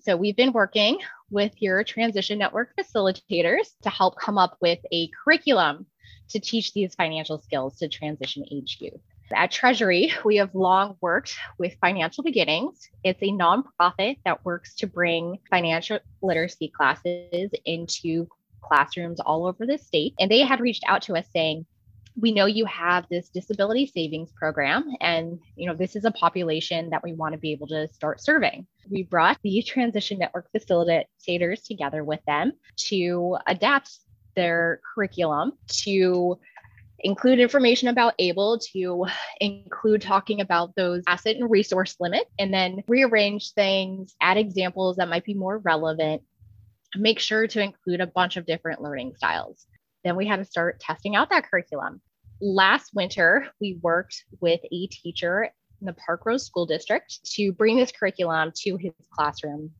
So 0.00 0.16
we've 0.16 0.36
been 0.36 0.52
working 0.52 0.98
with 1.30 1.52
your 1.58 1.84
transition 1.84 2.38
network 2.38 2.70
facilitators 2.74 3.68
to 3.82 3.90
help 3.90 4.16
come 4.18 4.38
up 4.38 4.56
with 4.62 4.78
a 4.90 5.08
curriculum 5.08 5.86
to 6.30 6.40
teach 6.40 6.72
these 6.72 6.94
financial 6.94 7.38
skills 7.38 7.76
to 7.78 7.88
transition 7.88 8.44
age 8.50 8.78
youth. 8.80 9.00
At 9.32 9.52
Treasury, 9.52 10.12
we 10.24 10.36
have 10.36 10.54
long 10.54 10.96
worked 11.00 11.36
with 11.58 11.76
Financial 11.80 12.24
Beginnings. 12.24 12.88
It's 13.04 13.22
a 13.22 13.30
nonprofit 13.30 14.18
that 14.24 14.44
works 14.44 14.74
to 14.76 14.86
bring 14.86 15.38
financial 15.48 16.00
literacy 16.20 16.68
classes 16.68 17.50
into 17.64 18.26
classrooms 18.60 19.20
all 19.20 19.46
over 19.46 19.66
the 19.66 19.78
state. 19.78 20.14
And 20.18 20.30
they 20.30 20.40
had 20.40 20.60
reached 20.60 20.84
out 20.86 21.02
to 21.02 21.16
us 21.16 21.26
saying, 21.32 21.66
we 22.16 22.32
know 22.32 22.46
you 22.46 22.64
have 22.66 23.06
this 23.08 23.28
disability 23.28 23.86
savings 23.86 24.32
program 24.32 24.84
and 25.00 25.38
you 25.54 25.66
know 25.66 25.74
this 25.74 25.94
is 25.94 26.04
a 26.04 26.10
population 26.10 26.90
that 26.90 27.02
we 27.04 27.12
want 27.12 27.32
to 27.32 27.38
be 27.38 27.52
able 27.52 27.68
to 27.68 27.86
start 27.92 28.20
serving 28.20 28.66
we 28.90 29.04
brought 29.04 29.38
the 29.42 29.62
transition 29.62 30.18
network 30.18 30.48
facilitators 30.54 31.64
together 31.64 32.02
with 32.02 32.20
them 32.26 32.52
to 32.76 33.38
adapt 33.46 34.00
their 34.34 34.80
curriculum 34.94 35.52
to 35.68 36.38
include 37.02 37.40
information 37.40 37.88
about 37.88 38.14
able 38.18 38.58
to 38.72 39.06
include 39.40 40.02
talking 40.02 40.40
about 40.40 40.74
those 40.76 41.02
asset 41.06 41.36
and 41.36 41.50
resource 41.50 41.96
limits 42.00 42.30
and 42.38 42.52
then 42.52 42.82
rearrange 42.88 43.52
things 43.52 44.14
add 44.20 44.36
examples 44.36 44.96
that 44.96 45.08
might 45.08 45.24
be 45.24 45.34
more 45.34 45.58
relevant. 45.58 46.22
Make 46.96 47.18
sure 47.18 47.46
to 47.46 47.62
include 47.62 48.00
a 48.00 48.06
bunch 48.06 48.36
of 48.36 48.46
different 48.46 48.82
learning 48.82 49.14
styles. 49.16 49.66
Then 50.04 50.16
we 50.16 50.26
had 50.26 50.36
to 50.36 50.44
start 50.44 50.80
testing 50.80 51.16
out 51.16 51.30
that 51.30 51.48
curriculum. 51.48 52.00
Last 52.40 52.92
winter 52.94 53.48
we 53.60 53.78
worked 53.82 54.24
with 54.40 54.60
a 54.70 54.86
teacher 54.88 55.50
in 55.80 55.86
the 55.86 55.94
Parkrose 55.94 56.44
school 56.44 56.66
district 56.66 57.24
to 57.34 57.52
bring 57.52 57.76
this 57.76 57.92
curriculum 57.92 58.52
to 58.62 58.76
his 58.76 58.92
classroom 59.12 59.70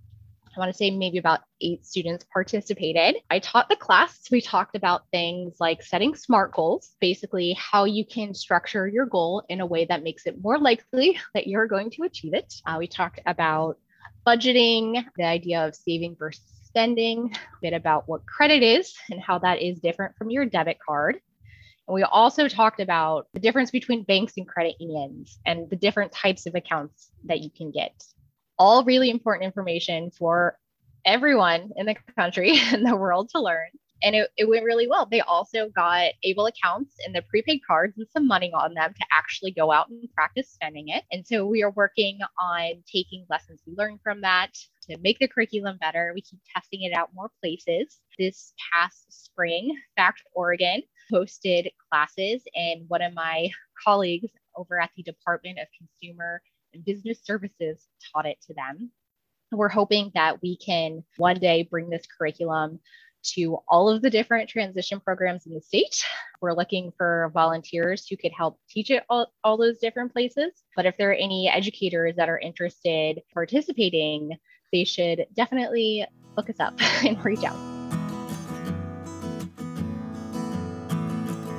I 0.57 0.59
want 0.59 0.73
to 0.73 0.77
say 0.77 0.91
maybe 0.91 1.19
about 1.19 1.41
eight 1.61 1.87
students 1.87 2.27
participated. 2.33 3.23
I 3.31 3.39
taught 3.39 3.69
the 3.69 3.77
class. 3.77 4.21
We 4.33 4.41
talked 4.41 4.75
about 4.75 5.09
things 5.13 5.57
like 5.61 5.81
setting 5.81 6.17
SMART 6.17 6.53
goals, 6.53 6.97
basically, 7.01 7.53
how 7.53 7.85
you 7.85 8.05
can 8.05 8.35
structure 8.35 8.89
your 8.89 9.07
goal 9.07 9.45
in 9.49 9.61
a 9.61 9.67
way 9.67 9.85
that 9.85 10.03
makes 10.03 10.27
it 10.27 10.43
more 10.43 10.59
likely 10.59 11.21
that 11.35 11.47
you're 11.47 11.69
going 11.69 11.91
to 11.91 12.03
achieve 12.03 12.35
it. 12.35 12.53
Uh, 12.67 12.77
we 12.81 12.89
talked 12.89 13.21
about 13.27 13.79
budgeting, 14.27 15.05
the 15.17 15.25
idea 15.25 15.65
of 15.65 15.77
saving 15.77 16.17
versus 16.19 16.43
spending, 16.65 17.33
a 17.33 17.39
bit 17.63 17.73
about 17.73 18.09
what 18.09 18.27
credit 18.27 18.65
is 18.65 18.93
and 19.11 19.21
how 19.21 19.39
that 19.39 19.63
is 19.63 19.79
different 19.79 20.17
from 20.17 20.31
your 20.31 20.47
debit 20.47 20.79
card. 20.85 21.21
And 21.87 21.95
we 21.95 22.03
also 22.03 22.49
talked 22.49 22.81
about 22.81 23.29
the 23.35 23.41
difference 23.41 23.71
between 23.71 24.03
banks 24.03 24.33
and 24.37 24.49
credit 24.49 24.75
unions 24.81 25.39
and 25.47 25.71
the 25.71 25.77
different 25.77 26.11
types 26.11 26.47
of 26.47 26.57
accounts 26.57 27.13
that 27.25 27.39
you 27.39 27.51
can 27.51 27.71
get 27.71 27.93
all 28.61 28.85
really 28.85 29.09
important 29.09 29.47
information 29.47 30.11
for 30.11 30.59
everyone 31.07 31.71
in 31.77 31.87
the 31.87 31.97
country 32.15 32.59
and 32.73 32.87
the 32.87 32.95
world 32.95 33.31
to 33.31 33.41
learn. 33.41 33.69
And 34.03 34.15
it, 34.15 34.31
it 34.37 34.49
went 34.49 34.65
really 34.65 34.87
well. 34.87 35.07
They 35.11 35.21
also 35.21 35.69
got 35.75 36.13
able 36.23 36.47
accounts 36.47 36.95
and 37.05 37.15
the 37.15 37.23
prepaid 37.23 37.61
cards 37.67 37.99
and 37.99 38.07
some 38.13 38.27
money 38.27 38.51
on 38.55 38.73
them 38.75 38.95
to 38.95 39.07
actually 39.13 39.53
go 39.53 39.73
out 39.73 39.89
and 39.89 40.09
practice 40.15 40.51
spending 40.51 40.89
it. 40.89 41.05
And 41.11 41.27
so 41.27 41.47
we 41.47 41.63
are 41.63 41.73
working 41.73 42.19
on 42.41 42.83
taking 42.91 43.27
lessons 43.29 43.61
we 43.67 43.75
learned 43.77 44.01
from 44.03 44.23
that 44.23 44.53
to 44.89 44.97
make 44.99 45.19
the 45.19 45.29
curriculum 45.29 45.79
better. 45.81 46.13
We 46.15 46.23
keep 46.23 46.41
testing 46.55 46.83
it 46.83 46.95
out 46.95 47.11
more 47.15 47.31
places. 47.43 47.99
This 48.19 48.55
past 48.73 49.05
spring, 49.25 49.75
Fact 49.97 50.23
Oregon 50.35 50.83
hosted 51.13 51.69
classes, 51.91 52.43
and 52.55 52.85
one 52.89 53.03
of 53.03 53.13
my 53.15 53.51
colleagues 53.85 54.31
over 54.57 54.81
at 54.81 54.91
the 54.97 55.03
Department 55.03 55.59
of 55.59 55.67
Consumer 55.77 56.41
business 56.85 57.21
services 57.25 57.87
taught 58.13 58.27
it 58.27 58.39
to 58.47 58.55
them. 58.55 58.91
We're 59.53 59.69
hoping 59.69 60.13
that 60.15 60.41
we 60.43 60.57
can 60.57 61.05
one 61.17 61.39
day 61.39 61.65
bring 61.65 61.91
this 61.91 62.07
curriculum 62.07 62.81
to 63.23 63.59
all 63.69 63.89
of 63.89 64.03
the 64.03 64.11
different 64.11 64.49
transition 64.49 65.01
programs 65.01 65.47
in 65.47 65.55
the 65.55 65.61
state. 65.61 66.03
We're 66.41 66.55
looking 66.55 66.93
for 66.97 67.31
volunteers 67.35 68.07
who 68.07 68.17
could 68.17 68.33
help 68.33 68.59
teach 68.69 68.91
it 68.91 69.05
all, 69.11 69.33
all 69.45 69.57
those 69.57 69.79
different 69.79 70.13
places. 70.13 70.53
But 70.75 70.87
if 70.87 70.97
there 70.97 71.11
are 71.11 71.15
any 71.15 71.49
educators 71.49 72.17
that 72.17 72.29
are 72.29 72.39
interested 72.39 73.21
participating, 73.35 74.39
they 74.73 74.85
should 74.85 75.27
definitely 75.35 76.07
look 76.37 76.49
us 76.49 76.61
up 76.61 76.81
and 77.05 77.23
reach 77.25 77.45
out. 77.45 77.59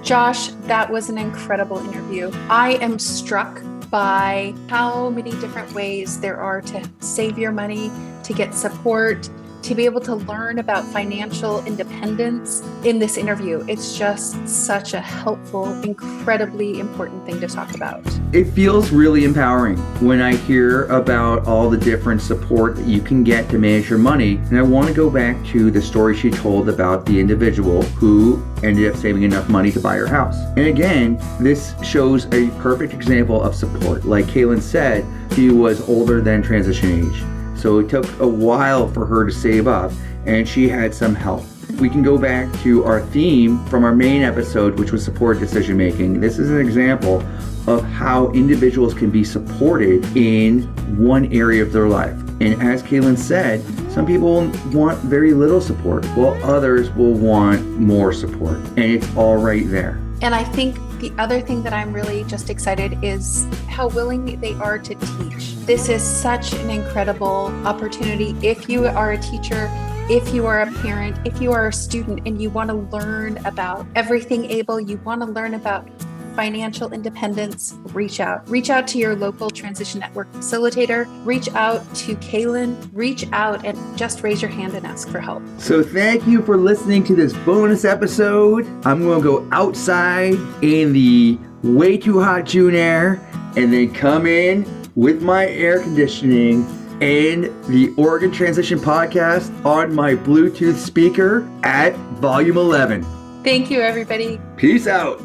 Josh, 0.04 0.48
that 0.64 0.92
was 0.92 1.10
an 1.10 1.18
incredible 1.18 1.78
interview. 1.78 2.32
I 2.50 2.74
am 2.82 2.98
struck 2.98 3.62
by 3.92 4.56
how 4.70 5.10
many 5.10 5.32
different 5.32 5.72
ways 5.74 6.20
there 6.22 6.38
are 6.38 6.62
to 6.62 6.90
save 7.02 7.38
your 7.38 7.52
money, 7.52 7.92
to 8.24 8.34
get 8.34 8.56
support, 8.56 9.30
to 9.64 9.76
be 9.76 9.86
able 9.86 10.02
to 10.02 10.16
learn 10.16 10.60
about 10.60 10.84
financial 10.86 11.64
independence 11.66 12.64
in 12.84 13.00
this 13.00 13.18
interview. 13.18 13.64
It's 13.68 13.98
just 13.98 14.48
such 14.48 14.94
a 14.94 15.00
helpful, 15.00 15.72
incredibly 15.84 16.80
important 16.80 17.26
thing 17.26 17.40
to 17.42 17.48
talk 17.48 17.76
about. 17.76 18.02
It 18.34 18.46
feels 18.46 18.92
really 18.92 19.24
empowering 19.24 19.78
when 20.06 20.22
I 20.22 20.36
hear 20.36 20.86
about 20.86 21.46
all 21.48 21.70
the 21.70 21.78
different 21.78 22.22
support 22.22 22.76
that 22.78 22.86
you 22.86 23.02
can 23.02 23.24
get 23.24 23.50
to 23.50 23.60
manage 23.60 23.90
your 23.90 24.00
money. 24.00 24.36
And 24.50 24.58
I 24.58 24.62
want 24.62 24.88
to 24.88 24.94
go 24.94 25.10
back 25.10 25.44
to 25.48 25.70
the 25.70 25.82
story 25.82 26.16
she 26.16 26.32
told 26.32 26.70
about 26.70 27.06
the 27.06 27.20
individual 27.20 27.82
who 27.82 28.44
ended 28.64 28.92
up 28.92 28.98
saving 28.98 29.24
enough 29.24 29.50
money 29.50 29.72
to 29.72 29.80
buy 29.80 29.96
her 29.96 30.08
house. 30.08 30.38
And 30.58 30.68
again, 30.68 31.20
this 31.40 31.74
shows 31.84 32.26
a 32.34 32.50
perfect 32.62 32.94
example 32.94 33.42
of 33.42 33.56
support. 33.56 34.06
Like 34.06 34.26
Kaylin 34.26 34.62
said, 34.62 35.06
she 35.34 35.50
was 35.50 35.88
older 35.88 36.22
than 36.22 36.42
transition 36.42 37.06
age. 37.06 37.31
So 37.62 37.78
it 37.78 37.90
took 37.90 38.20
a 38.20 38.28
while 38.28 38.88
for 38.88 39.06
her 39.06 39.24
to 39.24 39.32
save 39.32 39.68
up, 39.68 39.92
and 40.26 40.50
she 40.50 40.68
had 40.68 40.96
some 40.96 41.14
help. 41.14 41.44
We 41.80 41.90
can 41.90 42.02
go 42.02 42.18
back 42.18 42.52
to 42.62 42.84
our 42.86 43.02
theme 43.02 43.64
from 43.66 43.84
our 43.84 43.94
main 43.94 44.24
episode, 44.24 44.80
which 44.80 44.92
was 44.92 45.06
support 45.06 45.40
decision 45.40 45.78
making. 45.78 46.20
This 46.20 46.40
is 46.40 46.50
an 46.50 46.60
example 46.60 47.24
of 47.68 47.84
how 47.84 48.32
individuals 48.32 48.96
can 48.96 49.12
be 49.12 49.24
supported 49.24 50.04
in 50.18 50.64
one 50.98 51.32
area 51.32 51.62
of 51.62 51.72
their 51.72 51.88
life. 51.88 52.18
And 52.42 52.60
as 52.64 52.82
Kaylin 52.82 53.16
said, 53.16 53.64
some 53.92 54.08
people 54.08 54.48
want 54.72 54.98
very 55.02 55.34
little 55.34 55.62
support, 55.62 56.04
while 56.16 56.44
others 56.44 56.90
will 56.96 57.14
want 57.14 57.64
more 57.80 58.12
support. 58.12 58.58
And 58.58 58.80
it's 58.80 59.16
all 59.16 59.38
right 59.38 59.68
there. 59.68 60.02
And 60.24 60.34
I 60.34 60.44
think 60.44 60.78
the 61.02 61.12
other 61.18 61.42
thing 61.42 61.64
that 61.64 61.74
I'm 61.74 61.92
really 61.92 62.24
just 62.26 62.52
excited 62.52 63.04
is 63.04 63.48
how 63.68 63.88
willing 63.90 64.40
they 64.40 64.54
are 64.54 64.78
to 64.78 64.94
teach. 64.94 65.56
This 65.66 65.90
is 65.90 66.04
such 66.04 66.54
an 66.54 66.70
incredible 66.70 67.48
opportunity. 67.66 68.36
If 68.44 68.70
you 68.70 68.86
are 68.86 69.14
a 69.14 69.18
teacher, 69.18 69.68
if 70.12 70.32
you 70.32 70.46
are 70.46 70.62
a 70.62 70.72
parent, 70.84 71.18
if 71.26 71.42
you 71.42 71.54
are 71.54 71.70
a 71.70 71.74
student 71.74 72.28
and 72.28 72.40
you 72.40 72.52
want 72.52 72.70
to 72.70 72.76
learn 72.76 73.44
about 73.46 73.88
everything 73.96 74.46
able, 74.52 74.80
you 74.80 74.98
want 74.98 75.22
to 75.22 75.26
learn 75.26 75.56
about 75.56 75.90
financial 76.36 76.92
independence, 76.92 77.76
reach 77.94 78.20
out. 78.20 78.50
Reach 78.50 78.70
out 78.70 78.88
to 78.90 78.98
your 78.98 79.16
local 79.16 79.50
transition 79.50 80.00
network 80.00 80.32
facilitator, 80.34 81.08
reach 81.26 81.50
out 81.50 81.82
to 81.96 82.16
Kaylin, 82.16 82.90
reach 82.94 83.26
out 83.32 83.66
and 83.66 83.78
just 83.98 84.24
raise 84.24 84.42
your 84.42 84.52
hand 84.52 84.74
and 84.74 84.86
ask 84.86 85.10
for 85.10 85.20
help. 85.20 85.44
So, 85.58 85.84
thank 85.84 86.26
you 86.28 86.42
for 86.42 86.58
listening 86.58 87.04
to 87.06 87.16
this 87.16 87.34
bonus 87.46 87.86
episode. 87.86 88.66
I'm 88.86 89.02
going 89.02 89.22
to 89.22 89.24
go 89.24 89.48
outside 89.52 90.34
in 90.62 90.94
the 90.94 91.38
way 91.64 91.98
too 91.98 92.22
hot 92.22 92.46
June 92.46 92.76
air 92.76 93.22
and 93.56 93.72
then 93.72 93.94
come 93.94 94.26
in 94.26 94.66
with 94.96 95.22
my 95.22 95.48
air 95.48 95.82
conditioning 95.82 96.66
and 97.02 97.46
the 97.66 97.94
Oregon 97.98 98.32
Transition 98.32 98.80
Podcast 98.80 99.66
on 99.66 99.94
my 99.94 100.14
Bluetooth 100.14 100.76
speaker 100.76 101.50
at 101.64 101.96
volume 102.20 102.58
11. 102.58 103.04
Thank 103.44 103.72
you, 103.72 103.82
everybody. 103.82 104.40
Peace 104.56 104.86
out. 104.86 105.20